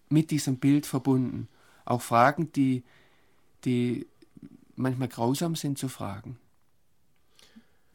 mit 0.10 0.32
diesem 0.32 0.58
Bild 0.58 0.86
verbunden. 0.86 1.48
Auch 1.86 2.02
Fragen, 2.02 2.52
die, 2.54 2.84
die 3.66 4.08
manchmal 4.76 5.08
grausam 5.08 5.56
sind 5.56 5.78
zu 5.78 5.88
fragen. 5.88 6.40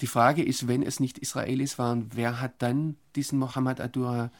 Die 0.00 0.06
Frage 0.06 0.42
ist, 0.42 0.68
wenn 0.68 0.82
es 0.82 1.00
nicht 1.00 1.18
Israelis 1.18 1.78
waren, 1.78 2.10
wer 2.14 2.40
hat 2.40 2.60
dann 2.60 2.96
diesen 3.16 3.38
Mohammed 3.38 3.80
Adura 3.80 4.30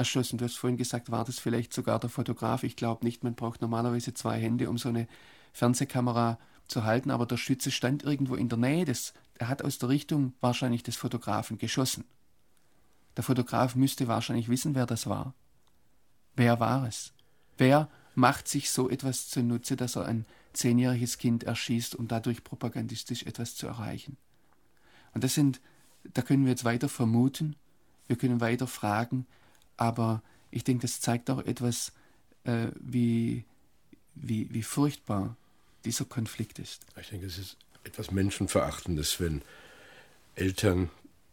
erschossen? 0.00 0.38
Du 0.38 0.44
hast 0.44 0.56
vorhin 0.56 0.78
gesagt, 0.78 1.12
war 1.12 1.24
das 1.24 1.38
vielleicht 1.38 1.72
sogar 1.72 2.00
der 2.00 2.10
Fotograf? 2.10 2.64
Ich 2.64 2.74
glaube 2.74 3.04
nicht, 3.04 3.22
man 3.22 3.34
braucht 3.34 3.60
normalerweise 3.60 4.12
zwei 4.14 4.40
Hände, 4.40 4.68
um 4.68 4.78
so 4.78 4.88
eine 4.88 5.06
Fernsehkamera 5.52 6.38
zu 6.66 6.84
halten, 6.84 7.10
aber 7.10 7.26
der 7.26 7.36
Schütze 7.36 7.70
stand 7.70 8.02
irgendwo 8.02 8.34
in 8.34 8.48
der 8.48 8.58
Nähe 8.58 8.84
des, 8.84 9.12
er 9.38 9.48
hat 9.48 9.62
aus 9.62 9.78
der 9.78 9.90
Richtung 9.90 10.32
wahrscheinlich 10.40 10.82
des 10.82 10.96
Fotografen 10.96 11.58
geschossen. 11.58 12.04
Der 13.16 13.24
Fotograf 13.24 13.74
müsste 13.74 14.08
wahrscheinlich 14.08 14.48
wissen, 14.48 14.74
wer 14.74 14.86
das 14.86 15.06
war. 15.06 15.34
Wer 16.34 16.60
war 16.60 16.86
es? 16.86 17.12
Wer 17.58 17.88
macht 18.14 18.48
sich 18.48 18.70
so 18.70 18.88
etwas 18.88 19.28
zunutze, 19.28 19.76
dass 19.76 19.96
er 19.96 20.06
ein 20.06 20.24
zehnjähriges 20.52 21.18
Kind 21.18 21.44
erschießt, 21.44 21.94
um 21.94 22.08
dadurch 22.08 22.42
propagandistisch 22.42 23.24
etwas 23.24 23.54
zu 23.54 23.66
erreichen? 23.66 24.16
Und 25.12 25.24
das 25.24 25.34
sind, 25.34 25.60
da 26.04 26.22
können 26.22 26.44
wir 26.44 26.50
jetzt 26.50 26.64
weiter 26.64 26.88
vermuten, 26.88 27.56
wir 28.06 28.16
können 28.16 28.40
weiter 28.40 28.66
fragen, 28.66 29.26
aber 29.80 30.22
ich 30.50 30.62
denke, 30.62 30.82
das 30.82 31.00
zeigt 31.00 31.30
auch 31.30 31.44
etwas, 31.44 31.92
äh, 32.44 32.66
wie, 32.78 33.44
wie, 34.14 34.46
wie 34.52 34.62
furchtbar 34.62 35.36
dieser 35.86 36.04
Konflikt 36.04 36.58
ist. 36.58 36.82
Ich 37.00 37.08
denke, 37.08 37.26
es 37.26 37.38
ist 37.38 37.56
etwas 37.84 38.10
Menschenverachtendes, 38.10 39.20
wenn 39.20 39.40
Eltern, 40.34 40.90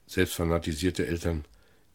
selbst 0.08 0.36
fanatisierte 0.36 1.06
Eltern, 1.06 1.44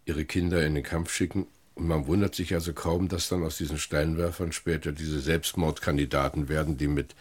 ihre 0.05 0.27
Kinder 0.27 0.65
in 0.67 0.75
den 0.75 0.85
Kampf 0.85 1.15
schicken. 1.15 1.47
Und 1.75 1.87
man 1.87 2.07
wundert 2.07 2.35
sich 2.35 2.53
also 2.53 2.75
kaum, 2.75 3.09
dass 3.09 3.31
dann 3.31 3.43
aus 3.45 3.57
diesen 3.57 3.79
Steinwerfern 3.79 4.53
später 4.53 4.93
diese 4.93 5.21
Selbstmordkandidaten 5.21 6.51
werden, 6.51 6.77
die 6.77 6.89
mit 6.89 7.15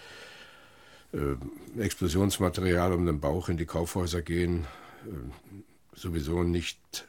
äh, 1.14 1.82
Explosionsmaterial 1.82 2.92
um 2.92 3.06
den 3.06 3.22
Bauch 3.22 3.48
in 3.48 3.56
die 3.56 3.66
Kaufhäuser 3.66 4.22
gehen, 4.22 4.68
äh, 5.06 5.96
sowieso 5.96 6.44
nicht 6.44 7.08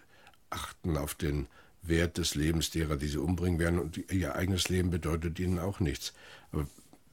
achten 0.50 0.96
auf 0.96 1.14
den 1.14 1.48
Wert 1.82 2.18
des 2.18 2.34
Lebens 2.34 2.70
derer, 2.70 2.96
die 2.96 3.08
sie 3.08 3.18
umbringen 3.18 3.58
werden. 3.58 3.78
Und 3.78 4.10
ihr 4.12 4.34
eigenes 4.34 4.68
Leben 4.68 4.90
bedeutet 4.90 5.38
ihnen 5.40 5.58
auch 5.58 5.80
nichts. 5.80 6.12
Aber 6.52 6.66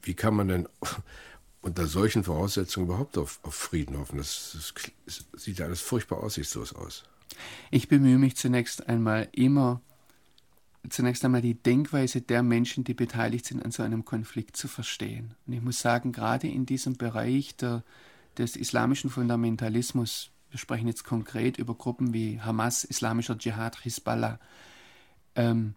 wie 0.04 0.14
kann 0.14 0.36
man 0.36 0.48
denn 0.48 0.70
unter 1.62 1.88
solchen 1.88 2.24
Voraussetzungen 2.24 2.88
überhaupt 2.88 3.18
auf, 3.18 3.40
auf 3.44 3.56
Frieden 3.56 3.98
hoffen? 3.98 4.18
Das, 4.18 4.52
das, 4.54 4.74
das 5.06 5.44
sieht 5.44 5.62
alles 5.62 5.82
furchtbar 5.82 6.24
aussichtslos 6.24 6.74
aus. 6.74 7.04
Ich 7.72 7.88
bemühe 7.88 8.18
mich 8.18 8.36
zunächst 8.36 8.88
einmal 8.88 9.28
immer, 9.32 9.82
zunächst 10.90 11.24
einmal 11.26 11.42
die 11.42 11.56
Denkweise 11.56 12.22
der 12.22 12.44
Menschen, 12.44 12.84
die 12.84 12.94
beteiligt 12.94 13.46
sind 13.46 13.64
an 13.64 13.72
so 13.72 13.84
einem 13.84 14.06
Konflikt 14.06 14.58
zu 14.58 14.68
verstehen. 14.68 15.36
Und 15.46 15.54
ich 15.54 15.62
muss 15.62 15.80
sagen, 15.80 16.12
gerade 16.12 16.48
in 16.48 16.66
diesem 16.66 16.96
Bereich 16.96 17.56
der, 17.56 17.84
des 18.38 18.56
islamischen 18.56 19.10
Fundamentalismus, 19.10 20.32
wir 20.52 20.60
sprechen 20.60 20.88
jetzt 20.88 21.04
konkret 21.04 21.58
über 21.58 21.76
Gruppen 21.76 22.14
wie 22.14 22.42
Hamas, 22.42 22.84
Islamischer 22.84 23.38
Dschihad, 23.38 23.82
Hisbollah, 23.82 24.40
ähm, 25.36 25.76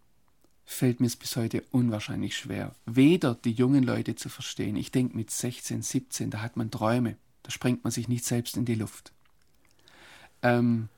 fällt 0.64 1.00
mir 1.00 1.06
es 1.06 1.16
bis 1.16 1.36
heute 1.36 1.62
unwahrscheinlich 1.70 2.36
schwer, 2.36 2.74
weder 2.86 3.34
die 3.34 3.52
jungen 3.52 3.84
Leute 3.84 4.14
zu 4.14 4.28
verstehen, 4.28 4.76
ich 4.76 4.90
denke 4.90 5.16
mit 5.16 5.30
16, 5.30 5.82
17, 5.82 6.30
da 6.30 6.40
hat 6.40 6.56
man 6.56 6.70
Träume, 6.70 7.16
da 7.42 7.50
sprengt 7.50 7.84
man 7.84 7.90
sich 7.90 8.08
nicht 8.08 8.24
selbst 8.24 8.56
in 8.56 8.64
die 8.64 8.74
Luft, 8.74 9.12
ähm, 10.42 10.88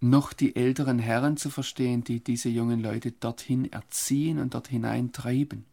noch 0.00 0.32
die 0.32 0.54
älteren 0.56 0.98
Herren 0.98 1.36
zu 1.36 1.50
verstehen, 1.50 2.04
die 2.04 2.22
diese 2.22 2.48
jungen 2.48 2.80
Leute 2.80 3.12
dorthin 3.12 3.72
erziehen 3.72 4.38
und 4.38 4.54
dort 4.54 4.68
hineintreiben. 4.68 5.64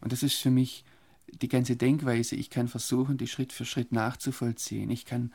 Und 0.00 0.12
das 0.12 0.22
ist 0.22 0.36
für 0.36 0.50
mich 0.50 0.84
die 1.26 1.48
ganze 1.48 1.76
Denkweise. 1.76 2.36
Ich 2.36 2.50
kann 2.50 2.68
versuchen, 2.68 3.16
die 3.16 3.26
Schritt 3.26 3.52
für 3.52 3.64
Schritt 3.64 3.92
nachzuvollziehen. 3.92 4.90
Ich 4.90 5.06
kann 5.06 5.32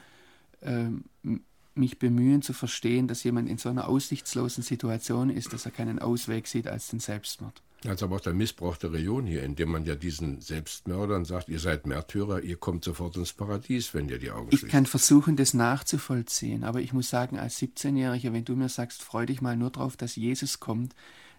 mich 1.74 2.00
bemühen 2.00 2.42
zu 2.42 2.54
verstehen, 2.54 3.08
dass 3.08 3.24
jemand 3.24 3.50
in 3.50 3.58
so 3.58 3.70
einer 3.70 3.88
aussichtslosen 3.88 4.64
Situation 4.64 5.30
ist, 5.30 5.54
dass 5.54 5.66
er 5.66 5.72
keinen 5.72 6.00
Ausweg 6.00 6.48
sieht 6.48 6.68
als 6.68 6.90
den 6.90 7.00
Selbstmord. 7.00 7.62
Als 7.88 8.04
aber 8.04 8.18
auch 8.18 8.22
der 8.22 8.34
Missbrauch 8.34 8.78
der 8.78 8.92
Religion 8.92 9.26
hier, 9.26 9.42
indem 9.42 9.72
man 9.72 9.86
ja 9.86 9.96
diesen 9.96 10.40
Selbstmördern 10.40 11.26
sagt, 11.26 11.50
ihr 11.50 11.60
seid 11.60 11.88
Märtyrer, 11.88 12.42
ihr 12.42 12.58
kommt 12.58 12.84
sofort 12.84 13.18
ins 13.18 13.34
Paradies, 13.34 13.96
wenn 13.96 14.08
ihr 14.08 14.20
die 14.20 14.30
Augen 14.30 14.50
schließt. 14.50 14.66
Ich 14.66 14.70
kann 14.70 14.86
versuchen, 14.86 15.36
das 15.36 15.56
nachzuvollziehen, 15.56 16.64
aber 16.64 16.82
ich 16.82 16.94
muss 16.94 17.10
sagen, 17.10 17.40
als 17.40 17.60
17-Jähriger, 17.60 18.34
wenn 18.34 18.46
du 18.46 18.56
mir 18.56 18.70
sagst, 18.70 19.02
freu 19.02 19.26
dich 19.26 19.42
mal 19.42 19.58
nur 19.58 19.72
drauf, 19.72 19.98
dass 19.98 20.16
Jesus 20.16 20.60
kommt, 20.60 20.94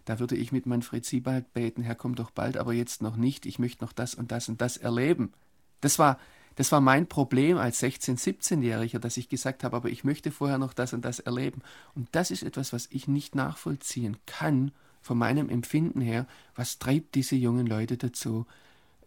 da 0.05 0.19
würde 0.19 0.35
ich 0.35 0.51
mit 0.51 0.67
Manfred 0.67 1.05
Siebald 1.05 1.53
beten, 1.53 1.83
Herr, 1.83 1.95
komm 1.95 2.17
doch 2.17 2.33
bald, 2.33 2.57
aber 2.57 2.73
jetzt 2.73 3.03
noch 3.03 3.15
nicht, 3.15 3.47
ich 3.47 3.61
möchte 3.61 3.85
noch 3.85 3.93
das 3.93 4.17
und 4.17 4.33
das 4.33 4.49
und 4.49 4.61
das 4.61 4.77
erleben. 4.77 5.33
Das 5.81 6.01
war, 6.01 6.19
das 6.57 6.73
war 6.73 6.81
mein 6.81 7.07
Problem 7.07 7.57
als 7.57 7.83
16-, 7.83 8.19
17-Jähriger, 8.19 8.99
dass 8.99 9.17
ich 9.17 9.29
gesagt 9.29 9.65
habe, 9.65 9.77
aber 9.77 9.89
ich 9.89 10.05
möchte 10.05 10.31
vorher 10.31 10.59
noch 10.59 10.75
das 10.75 10.93
und 10.93 11.05
das 11.05 11.21
erleben. 11.21 11.63
Und 11.95 12.09
das 12.13 12.31
ist 12.31 12.43
etwas, 12.43 12.73
was 12.73 12.89
ich 12.91 13.09
nicht 13.09 13.35
nachvollziehen 13.35 14.17
kann 14.27 14.73
von 15.01 15.19
meinem 15.19 15.49
Empfinden 15.49 16.01
her. 16.01 16.27
Was 16.55 16.79
treibt 16.79 17.15
diese 17.15 17.37
jungen 17.37 17.67
Leute 17.67 17.97
dazu? 17.97 18.47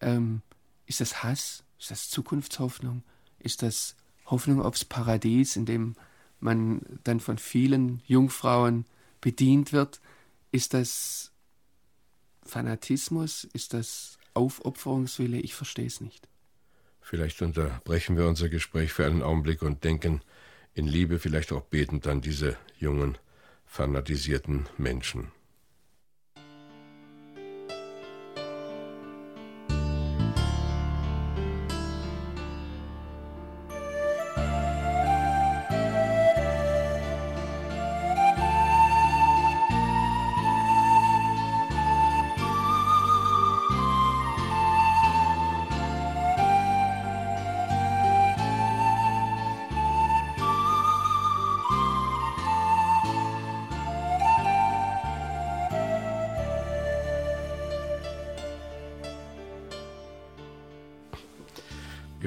Ähm, 0.01 0.41
ist 0.86 1.01
das 1.01 1.23
Hass? 1.23 1.63
Ist 1.79 1.91
das 1.91 2.10
Zukunftshoffnung? 2.10 3.03
Ist 3.39 3.62
das 3.62 3.95
Hoffnung 4.25 4.62
aufs 4.62 4.86
Paradies, 4.86 5.55
in 5.55 5.65
dem 5.65 5.95
man 6.39 6.81
dann 7.03 7.19
von 7.19 7.38
vielen 7.38 8.01
Jungfrauen 8.05 8.86
bedient 9.21 9.71
wird? 9.71 10.01
Ist 10.51 10.73
das 10.73 11.31
Fanatismus? 12.43 13.43
Ist 13.45 13.73
das 13.73 14.17
Aufopferungswille? 14.34 15.39
Ich 15.39 15.53
verstehe 15.53 15.88
es 15.88 16.01
nicht. 16.01 16.27
Vielleicht 17.07 17.43
unterbrechen 17.43 18.17
wir 18.17 18.25
unser 18.25 18.49
Gespräch 18.49 18.91
für 18.91 19.05
einen 19.05 19.21
Augenblick 19.21 19.61
und 19.61 19.83
denken 19.83 20.21
in 20.73 20.87
Liebe, 20.87 21.19
vielleicht 21.19 21.51
auch 21.51 21.61
betend 21.61 22.07
an 22.07 22.19
diese 22.19 22.57
jungen, 22.79 23.19
fanatisierten 23.67 24.65
Menschen. 24.79 25.31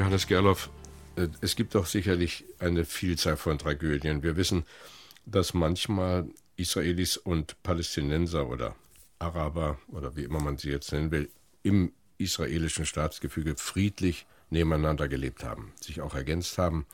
Johannes 0.09 0.27
Gerloff, 0.27 0.71
äh, 1.17 1.29
es 1.43 1.55
gibt 1.55 1.75
doch 1.75 1.85
sicherlich 1.85 2.47
eine 2.61 2.87
Vielzahl 2.87 3.37
von 3.37 3.59
Tragödien. 3.59 4.23
Wir 4.23 4.39
wissen, 4.39 4.65
dass 5.27 5.53
manchmal 5.53 6.31
Israelis 6.57 7.19
und 7.19 7.63
Palästinenser 7.63 8.49
oder 8.49 8.75
Araber 9.19 9.79
oder 9.89 10.17
wie 10.17 10.25
immer 10.25 10.41
man 10.41 10.57
sie 10.57 10.71
jetzt 10.71 10.93
nennen 10.93 11.11
will, 11.11 11.29
im 11.63 11.93
israelischen 12.17 12.87
Staatsgefüge 12.87 13.57
friedlich 13.59 14.25
nebeneinander 14.49 15.09
gelebt 15.09 15.45
haben, 15.45 15.75
sich 15.79 16.01
auch 16.01 16.15
ergänzt 16.15 16.57
haben, 16.57 16.87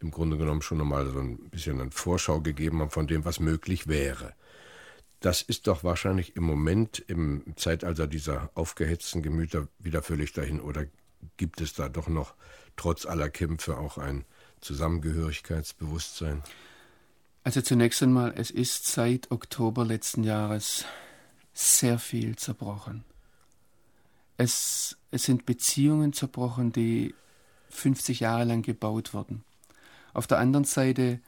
im 0.00 0.10
Grunde 0.10 0.36
genommen 0.36 0.62
schon 0.62 0.80
einmal 0.80 1.06
so 1.06 1.20
ein 1.20 1.38
bisschen 1.50 1.80
eine 1.80 1.92
Vorschau 1.92 2.40
gegeben 2.40 2.80
haben 2.80 2.90
von 2.90 3.06
dem, 3.06 3.24
was 3.24 3.38
möglich 3.38 3.86
wäre. 3.86 4.34
Das 5.20 5.40
ist 5.40 5.68
doch 5.68 5.84
wahrscheinlich 5.84 6.34
im 6.34 6.42
Moment 6.42 6.98
im 7.06 7.44
Zeitalter 7.54 8.08
dieser 8.08 8.50
aufgehetzten 8.54 9.22
Gemüter 9.22 9.68
wieder 9.78 10.02
völlig 10.02 10.32
dahin. 10.32 10.60
Oder 10.60 10.86
gibt 11.36 11.60
es 11.60 11.74
da 11.74 11.88
doch 11.88 12.08
noch 12.08 12.34
trotz 12.76 13.06
aller 13.06 13.30
Kämpfe 13.30 13.78
auch 13.78 13.98
ein 13.98 14.24
Zusammengehörigkeitsbewusstsein? 14.60 16.42
Also 17.42 17.62
zunächst 17.62 18.02
einmal, 18.02 18.34
es 18.36 18.50
ist 18.50 18.86
seit 18.86 19.30
Oktober 19.30 19.84
letzten 19.84 20.24
Jahres 20.24 20.84
sehr 21.54 21.98
viel 21.98 22.36
zerbrochen. 22.36 23.04
Es, 24.36 24.96
es 25.10 25.24
sind 25.24 25.46
Beziehungen 25.46 26.12
zerbrochen, 26.12 26.72
die 26.72 27.14
50 27.70 28.20
Jahre 28.20 28.44
lang 28.44 28.62
gebaut 28.62 29.14
wurden. 29.14 29.44
Auf 30.12 30.26
der 30.26 30.38
anderen 30.38 30.64
Seite 30.64 31.20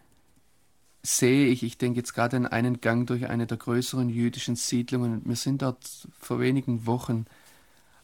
sehe 1.03 1.47
ich, 1.47 1.63
ich 1.63 1.79
denke 1.79 2.01
jetzt 2.01 2.15
gerade 2.15 2.37
an 2.37 2.47
einen 2.47 2.81
Gang 2.81 3.07
durch 3.07 3.29
eine 3.29 3.47
der 3.47 3.57
größeren 3.57 4.09
jüdischen 4.09 4.57
Siedlungen 4.57 5.13
und 5.13 5.27
mir 5.27 5.37
sind 5.37 5.63
dort 5.63 6.09
vor 6.19 6.41
wenigen 6.41 6.87
Wochen 6.87 7.27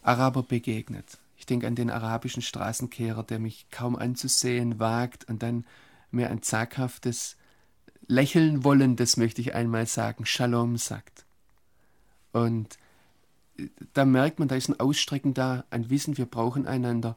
Araber 0.03 0.43
begegnet. 0.43 1.19
Denke 1.49 1.67
an 1.67 1.75
den 1.75 1.91
arabischen 1.91 2.43
Straßenkehrer, 2.43 3.23
der 3.23 3.39
mich 3.39 3.67
kaum 3.71 3.97
anzusehen 3.97 4.79
wagt 4.79 5.29
und 5.29 5.43
dann 5.43 5.65
mir 6.11 6.31
ein 6.31 6.43
zaghaftes, 6.43 7.37
lächeln 8.07 8.65
wollendes, 8.65 9.17
möchte 9.17 9.41
ich 9.41 9.55
einmal 9.55 9.87
sagen, 9.87 10.25
Shalom 10.27 10.77
sagt. 10.77 11.25
Und 12.33 12.79
äh, 13.59 13.69
da 13.93 14.05
merkt 14.05 14.39
man, 14.39 14.49
da 14.49 14.57
ist 14.57 14.69
ein 14.69 14.81
Ausstrecken 14.81 15.35
da, 15.35 15.65
ein 15.71 15.91
Wissen, 15.91 16.17
wir 16.19 16.27
brauchen 16.27 16.67
einander. 16.67 17.17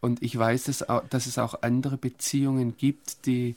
Und 0.00 0.22
ich 0.22 0.36
weiß, 0.36 0.64
dass, 0.64 0.84
dass 1.10 1.26
es 1.26 1.38
auch 1.38 1.62
andere 1.62 1.96
Beziehungen 1.96 2.76
gibt, 2.76 3.26
die 3.26 3.56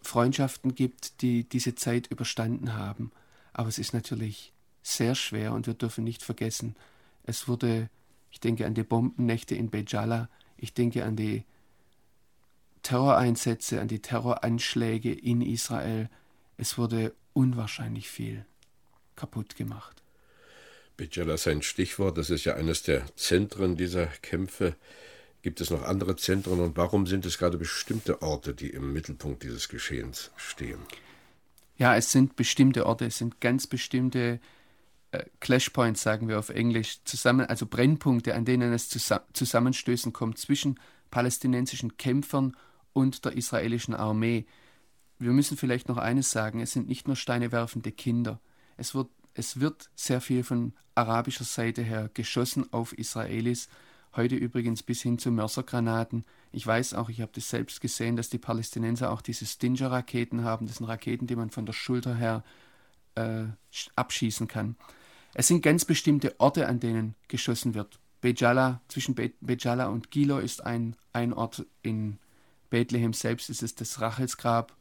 Freundschaften 0.00 0.74
gibt, 0.74 1.20
die 1.20 1.44
diese 1.44 1.74
Zeit 1.74 2.06
überstanden 2.06 2.74
haben. 2.74 3.12
Aber 3.52 3.68
es 3.68 3.78
ist 3.78 3.92
natürlich 3.92 4.52
sehr 4.82 5.14
schwer 5.14 5.52
und 5.52 5.66
wir 5.66 5.74
dürfen 5.74 6.04
nicht 6.04 6.22
vergessen, 6.22 6.74
es 7.24 7.46
wurde 7.46 7.88
ich 8.32 8.40
denke 8.40 8.66
an 8.66 8.74
die 8.74 8.82
Bombennächte 8.82 9.54
in 9.54 9.70
Bejala. 9.70 10.28
Ich 10.56 10.74
denke 10.74 11.04
an 11.04 11.16
die 11.16 11.44
Terroreinsätze, 12.82 13.80
an 13.80 13.88
die 13.88 14.00
Terroranschläge 14.00 15.12
in 15.12 15.42
Israel. 15.42 16.08
Es 16.56 16.78
wurde 16.78 17.14
unwahrscheinlich 17.34 18.08
viel 18.08 18.44
kaputt 19.14 19.54
gemacht. 19.54 20.02
Bejala 20.96 21.34
ist 21.34 21.46
ein 21.46 21.62
Stichwort. 21.62 22.16
Das 22.18 22.30
ist 22.30 22.44
ja 22.44 22.54
eines 22.54 22.82
der 22.82 23.04
Zentren 23.16 23.76
dieser 23.76 24.06
Kämpfe. 24.06 24.76
Gibt 25.42 25.60
es 25.60 25.70
noch 25.70 25.82
andere 25.82 26.16
Zentren 26.16 26.60
und 26.60 26.76
warum 26.76 27.06
sind 27.06 27.26
es 27.26 27.36
gerade 27.36 27.58
bestimmte 27.58 28.22
Orte, 28.22 28.54
die 28.54 28.70
im 28.70 28.92
Mittelpunkt 28.92 29.42
dieses 29.42 29.68
Geschehens 29.68 30.30
stehen? 30.36 30.78
Ja, 31.76 31.96
es 31.96 32.12
sind 32.12 32.36
bestimmte 32.36 32.86
Orte, 32.86 33.06
es 33.06 33.18
sind 33.18 33.40
ganz 33.40 33.66
bestimmte 33.66 34.40
Clashpoints, 35.40 36.02
sagen 36.02 36.28
wir 36.28 36.38
auf 36.38 36.48
Englisch, 36.48 37.00
zusammen, 37.04 37.46
also 37.46 37.66
Brennpunkte, 37.66 38.34
an 38.34 38.44
denen 38.44 38.72
es 38.72 38.88
zu 38.88 38.98
Zusammenstößen 39.32 40.12
kommt 40.12 40.38
zwischen 40.38 40.80
palästinensischen 41.10 41.96
Kämpfern 41.96 42.56
und 42.92 43.24
der 43.24 43.32
israelischen 43.32 43.94
Armee. 43.94 44.46
Wir 45.18 45.32
müssen 45.32 45.56
vielleicht 45.56 45.88
noch 45.88 45.98
eines 45.98 46.30
sagen, 46.30 46.60
es 46.60 46.72
sind 46.72 46.88
nicht 46.88 47.06
nur 47.06 47.16
steinewerfende 47.16 47.92
Kinder. 47.92 48.40
Es 48.76 48.94
wird, 48.94 49.08
es 49.34 49.60
wird 49.60 49.90
sehr 49.94 50.20
viel 50.20 50.44
von 50.44 50.72
arabischer 50.94 51.44
Seite 51.44 51.82
her 51.82 52.10
geschossen 52.14 52.72
auf 52.72 52.96
Israelis 52.96 53.68
Heute 54.14 54.36
übrigens 54.36 54.82
bis 54.82 55.00
hin 55.00 55.18
zu 55.18 55.30
Mörsergranaten. 55.30 56.26
Ich 56.52 56.66
weiß 56.66 56.92
auch, 56.94 57.08
ich 57.08 57.22
habe 57.22 57.32
das 57.34 57.48
selbst 57.48 57.80
gesehen, 57.80 58.16
dass 58.16 58.28
die 58.28 58.36
Palästinenser 58.36 59.10
auch 59.10 59.22
diese 59.22 59.46
Stinger-Raketen 59.46 60.44
haben. 60.44 60.66
Das 60.66 60.76
sind 60.76 60.86
Raketen, 60.86 61.26
die 61.26 61.36
man 61.36 61.48
von 61.48 61.64
der 61.64 61.72
Schulter 61.72 62.14
her 62.14 62.44
äh, 63.14 63.44
abschießen 63.96 64.48
kann. 64.48 64.76
Es 65.34 65.48
sind 65.48 65.62
ganz 65.62 65.84
bestimmte 65.84 66.38
Orte, 66.38 66.68
an 66.68 66.80
denen 66.80 67.14
geschossen 67.28 67.74
wird. 67.74 67.98
Bejala, 68.20 68.80
zwischen 68.88 69.14
Be 69.14 69.32
Bejala 69.40 69.88
und 69.88 70.10
Gilo 70.10 70.38
ist 70.38 70.64
ein, 70.64 70.96
ein 71.12 71.32
Ort. 71.32 71.66
In 71.82 72.18
Bethlehem 72.70 73.12
selbst 73.12 73.50
ist 73.50 73.62
es 73.62 73.74
das 73.74 74.00
Rachelsgrab. 74.00 74.76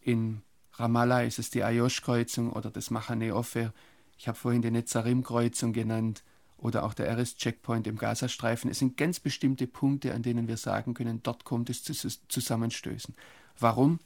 In 0.00 0.42
Ramallah 0.74 1.22
ist 1.22 1.38
es 1.38 1.50
die 1.50 1.64
Ayosh-Kreuzung 1.64 2.52
oder 2.52 2.70
das 2.70 2.90
Machane 2.90 3.34
Ofer. 3.34 3.72
Ich 4.16 4.28
habe 4.28 4.38
vorhin 4.38 4.62
die 4.62 4.70
Netzarim-Kreuzung 4.70 5.72
genannt 5.72 6.22
oder 6.56 6.84
auch 6.84 6.94
der 6.94 7.08
RS-Checkpoint 7.16 7.86
im 7.86 7.98
Gazastreifen. 7.98 8.70
Es 8.70 8.78
sind 8.78 8.96
ganz 8.96 9.20
bestimmte 9.20 9.66
Punkte, 9.66 10.14
an 10.14 10.22
denen 10.22 10.48
wir 10.48 10.56
sagen 10.56 10.94
können, 10.94 11.22
dort 11.22 11.44
kommt 11.44 11.70
es 11.70 11.82
zu 11.84 11.92
Zusammenstößen. 11.92 13.14
Warum? 13.58 14.00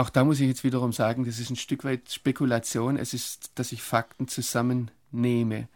Auch 0.00 0.08
da 0.08 0.24
muss 0.24 0.40
ich 0.40 0.48
jetzt 0.48 0.64
wiederum 0.64 0.94
sagen, 0.94 1.26
das 1.26 1.38
ist 1.38 1.50
ein 1.50 1.56
Stück 1.56 1.84
weit 1.84 2.10
Spekulation. 2.10 2.96
Es 2.96 3.12
ist, 3.12 3.52
dass 3.56 3.70
ich 3.70 3.82
Fakten 3.82 4.28
zusammennehme. 4.28 5.68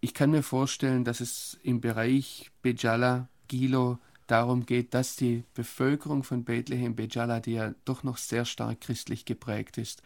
Ich 0.00 0.14
kann 0.14 0.30
mir 0.30 0.44
vorstellen, 0.44 1.04
dass 1.04 1.18
es 1.18 1.58
im 1.64 1.80
Bereich 1.80 2.52
Bejala, 2.62 3.26
Gilo 3.48 3.98
darum 4.28 4.64
geht, 4.64 4.94
dass 4.94 5.16
die 5.16 5.42
Bevölkerung 5.54 6.22
von 6.22 6.44
Bethlehem, 6.44 6.94
Bejala, 6.94 7.40
die 7.40 7.54
ja 7.54 7.74
doch 7.84 8.04
noch 8.04 8.16
sehr 8.16 8.44
stark 8.44 8.80
christlich 8.80 9.24
geprägt 9.24 9.76
ist, 9.76 10.04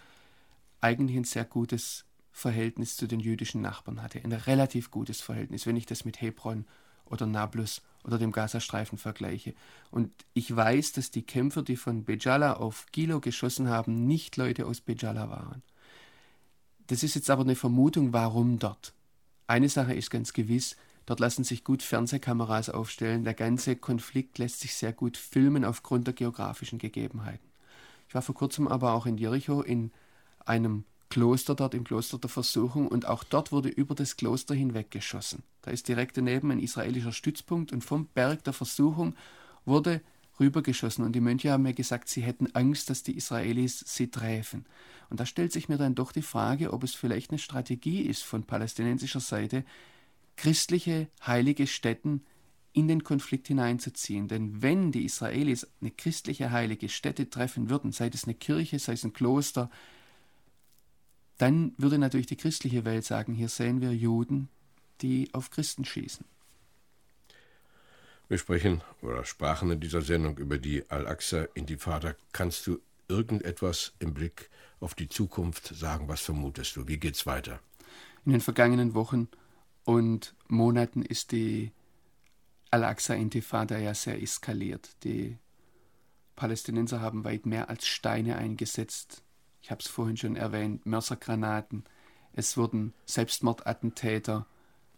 eigentlich 0.80 1.18
ein 1.18 1.24
sehr 1.24 1.44
gutes 1.44 2.06
Verhältnis 2.32 2.96
zu 2.96 3.06
den 3.06 3.20
jüdischen 3.20 3.60
Nachbarn 3.60 4.02
hatte. 4.02 4.18
Ein 4.24 4.32
relativ 4.32 4.90
gutes 4.90 5.20
Verhältnis, 5.20 5.66
wenn 5.66 5.76
ich 5.76 5.84
das 5.84 6.06
mit 6.06 6.22
Hebron 6.22 6.64
oder 7.04 7.26
Nablus 7.26 7.82
oder 8.06 8.18
dem 8.18 8.32
Gazastreifen 8.32 8.98
vergleiche. 8.98 9.54
Und 9.90 10.12
ich 10.32 10.54
weiß, 10.54 10.92
dass 10.92 11.10
die 11.10 11.22
Kämpfer, 11.22 11.62
die 11.62 11.76
von 11.76 12.04
Bejala 12.04 12.54
auf 12.54 12.86
Gilo 12.92 13.20
geschossen 13.20 13.68
haben, 13.68 14.06
nicht 14.06 14.36
Leute 14.36 14.66
aus 14.66 14.80
Bejala 14.80 15.28
waren. 15.28 15.62
Das 16.86 17.02
ist 17.02 17.16
jetzt 17.16 17.30
aber 17.30 17.42
eine 17.42 17.56
Vermutung, 17.56 18.12
warum 18.12 18.60
dort. 18.60 18.94
Eine 19.48 19.68
Sache 19.68 19.92
ist 19.92 20.10
ganz 20.10 20.32
gewiss, 20.32 20.76
dort 21.04 21.18
lassen 21.18 21.42
sich 21.42 21.64
gut 21.64 21.82
Fernsehkameras 21.82 22.70
aufstellen, 22.70 23.24
der 23.24 23.34
ganze 23.34 23.74
Konflikt 23.74 24.38
lässt 24.38 24.60
sich 24.60 24.74
sehr 24.74 24.92
gut 24.92 25.16
filmen 25.16 25.64
aufgrund 25.64 26.06
der 26.06 26.14
geografischen 26.14 26.78
Gegebenheiten. 26.78 27.48
Ich 28.08 28.14
war 28.14 28.22
vor 28.22 28.36
kurzem 28.36 28.68
aber 28.68 28.92
auch 28.92 29.06
in 29.06 29.18
Jericho 29.18 29.62
in 29.62 29.90
einem 30.44 30.84
Kloster 31.08 31.54
dort, 31.54 31.74
im 31.74 31.84
Kloster 31.84 32.18
der 32.18 32.30
Versuchung, 32.30 32.88
und 32.88 33.06
auch 33.06 33.24
dort 33.24 33.52
wurde 33.52 33.68
über 33.68 33.94
das 33.94 34.16
Kloster 34.16 34.54
hinweg 34.54 34.90
geschossen. 34.90 35.42
Da 35.62 35.70
ist 35.70 35.88
direkt 35.88 36.16
daneben 36.16 36.50
ein 36.50 36.58
israelischer 36.58 37.12
Stützpunkt 37.12 37.72
und 37.72 37.84
vom 37.84 38.06
Berg 38.06 38.44
der 38.44 38.52
Versuchung 38.52 39.14
wurde 39.64 40.00
rübergeschossen. 40.38 41.04
Und 41.04 41.12
die 41.12 41.20
Mönche 41.20 41.50
haben 41.50 41.62
mir 41.62 41.74
gesagt, 41.74 42.08
sie 42.08 42.22
hätten 42.22 42.54
Angst, 42.54 42.90
dass 42.90 43.02
die 43.02 43.16
Israelis 43.16 43.80
sie 43.86 44.10
träfen. 44.10 44.66
Und 45.10 45.20
da 45.20 45.26
stellt 45.26 45.52
sich 45.52 45.68
mir 45.68 45.78
dann 45.78 45.94
doch 45.94 46.12
die 46.12 46.22
Frage, 46.22 46.72
ob 46.72 46.82
es 46.82 46.94
vielleicht 46.94 47.30
eine 47.30 47.38
Strategie 47.38 48.02
ist 48.02 48.22
von 48.22 48.42
palästinensischer 48.44 49.20
Seite, 49.20 49.64
christliche 50.36 51.08
heilige 51.26 51.66
Stätten 51.66 52.24
in 52.72 52.88
den 52.88 53.04
Konflikt 53.04 53.48
hineinzuziehen. 53.48 54.28
Denn 54.28 54.60
wenn 54.60 54.92
die 54.92 55.04
Israelis 55.04 55.66
eine 55.80 55.90
christliche 55.90 56.50
heilige 56.50 56.88
Stätte 56.88 57.30
treffen 57.30 57.70
würden, 57.70 57.92
sei 57.92 58.10
es 58.12 58.24
eine 58.24 58.34
Kirche, 58.34 58.78
sei 58.78 58.92
es 58.92 59.04
ein 59.04 59.14
Kloster, 59.14 59.70
dann 61.38 61.74
würde 61.76 61.98
natürlich 61.98 62.26
die 62.26 62.36
christliche 62.36 62.84
Welt 62.84 63.04
sagen, 63.04 63.34
hier 63.34 63.48
sehen 63.48 63.80
wir 63.80 63.94
Juden, 63.94 64.48
die 65.02 65.28
auf 65.32 65.50
Christen 65.50 65.84
schießen. 65.84 66.24
Wir 68.28 68.38
sprechen 68.38 68.82
oder 69.02 69.24
sprachen 69.24 69.70
in 69.70 69.80
dieser 69.80 70.02
Sendung 70.02 70.38
über 70.38 70.58
die 70.58 70.88
Al-Aqsa-Intifada. 70.90 72.16
Kannst 72.32 72.66
du 72.66 72.80
irgendetwas 73.08 73.92
im 74.00 74.14
Blick 74.14 74.50
auf 74.80 74.94
die 74.94 75.08
Zukunft 75.08 75.68
sagen? 75.68 76.08
Was 76.08 76.22
vermutest 76.22 76.74
du? 76.74 76.88
Wie 76.88 76.98
geht's 76.98 77.26
weiter? 77.26 77.60
In 78.24 78.32
den 78.32 78.40
vergangenen 78.40 78.94
Wochen 78.94 79.28
und 79.84 80.34
Monaten 80.48 81.02
ist 81.02 81.30
die 81.30 81.70
Al-Aqsa-Intifada 82.72 83.78
ja 83.78 83.94
sehr 83.94 84.20
eskaliert. 84.20 84.90
Die 85.04 85.38
Palästinenser 86.34 87.00
haben 87.00 87.22
weit 87.24 87.46
mehr 87.46 87.68
als 87.70 87.86
Steine 87.86 88.36
eingesetzt, 88.36 89.22
ich 89.66 89.70
habe 89.72 89.80
es 89.80 89.88
vorhin 89.88 90.16
schon 90.16 90.36
erwähnt, 90.36 90.86
Mörsergranaten. 90.86 91.82
Es 92.32 92.56
wurden 92.56 92.92
Selbstmordattentäter 93.04 94.46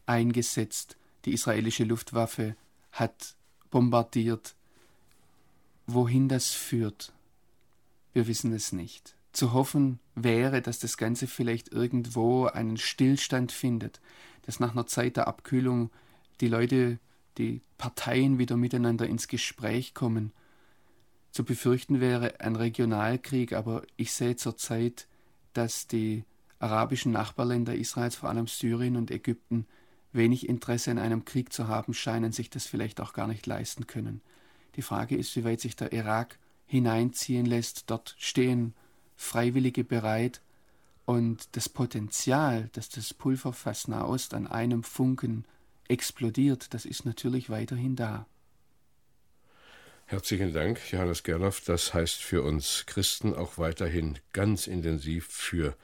eingesetzt. 0.05 0.99
Die 1.25 1.33
israelische 1.33 1.85
Luftwaffe 1.85 2.55
hat 2.93 3.35
bombardiert. 3.71 4.57
Wohin 5.87 6.29
das 6.29 6.51
führt, 6.51 7.15
wir 8.13 8.27
wissen 8.27 8.53
es 8.53 8.73
nicht. 8.73 9.15
Zu 9.33 9.55
hoffen 9.55 10.01
wäre, 10.15 10.61
dass 10.61 10.79
das 10.79 10.99
Ganze 10.99 11.29
vielleicht 11.29 11.73
irgendwo 11.73 12.45
einen 12.45 12.77
Stillstand 12.77 13.53
findet, 13.53 14.03
dass 14.43 14.61
nach 14.61 14.73
einer 14.73 14.87
Zeit 14.87 15.17
der 15.17 15.29
Abkühlung 15.29 15.91
die 16.43 16.49
Leute, 16.49 16.99
die 17.39 17.63
Parteien 17.79 18.39
wieder 18.39 18.59
miteinander 18.59 19.07
ins 19.07 19.29
Gespräch 19.29 19.95
kommen 19.95 20.31
zu 21.39 21.45
befürchten 21.45 22.01
wäre 22.01 22.41
ein 22.41 22.57
Regionalkrieg, 22.57 23.53
aber 23.53 23.85
ich 23.97 24.11
sehe 24.13 24.35
zurzeit, 24.35 25.07
dass 25.53 25.87
die 25.87 26.25
arabischen 26.59 27.13
Nachbarländer 27.13 27.77
Israels, 27.77 28.17
vor 28.17 28.29
allem 28.29 28.49
Syrien 28.49 28.97
und 28.97 29.13
Ägypten, 29.13 29.65
wenig 30.11 30.49
Interesse 30.49 30.91
an 30.91 30.99
einem 30.99 31.25
Krieg 31.25 31.53
zu 31.53 31.69
haben 31.69 31.95
scheinen, 31.95 32.33
sich 32.33 32.51
das 32.51 32.67
vielleicht 32.67 33.01
auch 33.01 33.13
gar 33.13 33.29
nicht 33.29 33.47
leisten 33.47 33.87
können. 33.87 34.21
Die 34.75 34.83
Frage 34.83 35.17
ist, 35.17 35.37
wie 35.37 35.45
weit 35.45 35.61
sich 35.61 35.77
der 35.77 35.93
Irak 35.93 36.41
hineinziehen 36.67 37.47
lässt. 37.47 37.89
Dort 37.89 38.17
stehen 38.19 38.75
Freiwillige 39.15 39.85
bereit 39.85 40.43
und 41.05 41.55
das 41.55 41.69
Potenzial, 41.69 42.69
dass 42.73 42.89
das 42.89 43.15
Pulverfass 43.15 43.87
Nahost 43.87 44.35
an 44.35 44.49
einem 44.49 44.83
Funken 44.83 45.45
explodiert, 45.87 46.75
das 46.75 46.85
ist 46.85 47.05
natürlich 47.05 47.49
weiterhin 47.49 47.95
da. 47.95 48.27
Herzlichen 50.11 50.55
Dank, 50.55 50.81
Johannes 50.91 51.23
Gerloff. 51.23 51.61
Das 51.61 51.93
heißt 51.93 52.23
für 52.23 52.43
uns 52.43 52.85
Christen 52.87 53.35
auch 53.35 53.59
weiterhin 53.59 54.19
ganz 54.33 54.67
intensiv 54.67 55.27
für 55.27 55.77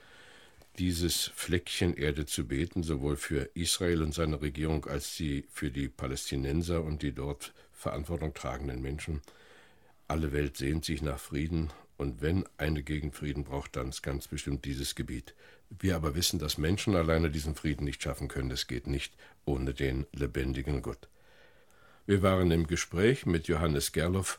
dieses 0.79 1.31
Fleckchen 1.35 1.95
Erde 1.95 2.25
zu 2.25 2.49
beten, 2.49 2.83
sowohl 2.83 3.19
für 3.19 3.51
Israel 3.53 4.03
und 4.03 4.15
seine 4.15 4.41
Regierung 4.41 4.87
als 4.87 5.15
die 5.17 5.45
für 5.53 5.71
die 5.71 5.89
Palästinenser 5.89 6.83
und 6.83 7.03
die 7.03 7.13
dort 7.13 7.53
Verantwortung 7.75 8.33
tragenden 8.33 8.81
Menschen. 8.81 9.21
Alle 10.09 10.33
Welt 10.33 10.57
sehnt 10.57 10.87
sich 10.87 11.03
nach 11.03 11.19
Frieden 11.19 11.71
und 11.99 12.23
wenn 12.23 12.47
eine 12.57 12.83
Gegend 12.83 13.15
Frieden 13.15 13.45
braucht, 13.45 13.77
dann 13.77 13.91
ist 13.91 14.01
ganz 14.01 14.27
bestimmt 14.27 14.65
dieses 14.65 14.95
Gebiet. 14.95 15.35
Wir 15.69 15.97
aber 15.97 16.15
wissen, 16.15 16.39
dass 16.39 16.57
Menschen 16.57 16.97
alleine 16.97 17.31
diesen 17.31 17.55
Frieden 17.55 17.85
nicht 17.85 18.03
schaffen 18.03 18.29
können. 18.29 18.51
Es 18.51 18.69
geht 18.69 18.87
nicht 18.87 19.13
ohne 19.45 19.75
den 19.75 20.07
lebendigen 20.13 20.81
Gott. 20.81 21.09
Wir 22.07 22.23
waren 22.23 22.51
im 22.51 22.67
Gespräch 22.67 23.25
mit 23.25 23.49
Johannes 23.49 23.93
Gerloff, 23.93 24.39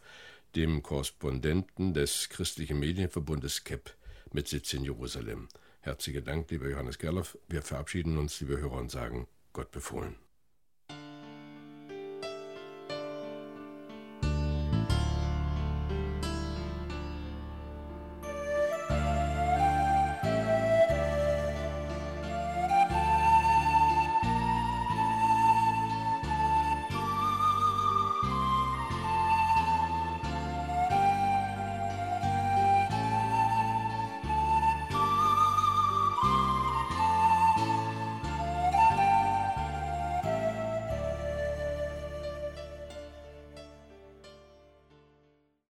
dem 0.55 0.83
Korrespondenten 0.83 1.95
des 1.95 2.29
christlichen 2.29 2.79
Medienverbundes 2.79 3.63
KEP 3.63 3.95
mit 4.31 4.47
Sitz 4.47 4.71
in 4.73 4.83
Jerusalem. 4.83 5.47
Herzlichen 5.81 6.23
Dank, 6.23 6.51
lieber 6.51 6.69
Johannes 6.69 6.99
Gerloff. 6.99 7.39
Wir 7.47 7.63
verabschieden 7.63 8.19
uns, 8.19 8.39
liebe 8.39 8.59
Hörer, 8.59 8.77
und 8.77 8.91
sagen 8.91 9.27
Gott 9.51 9.71
befohlen. 9.71 10.15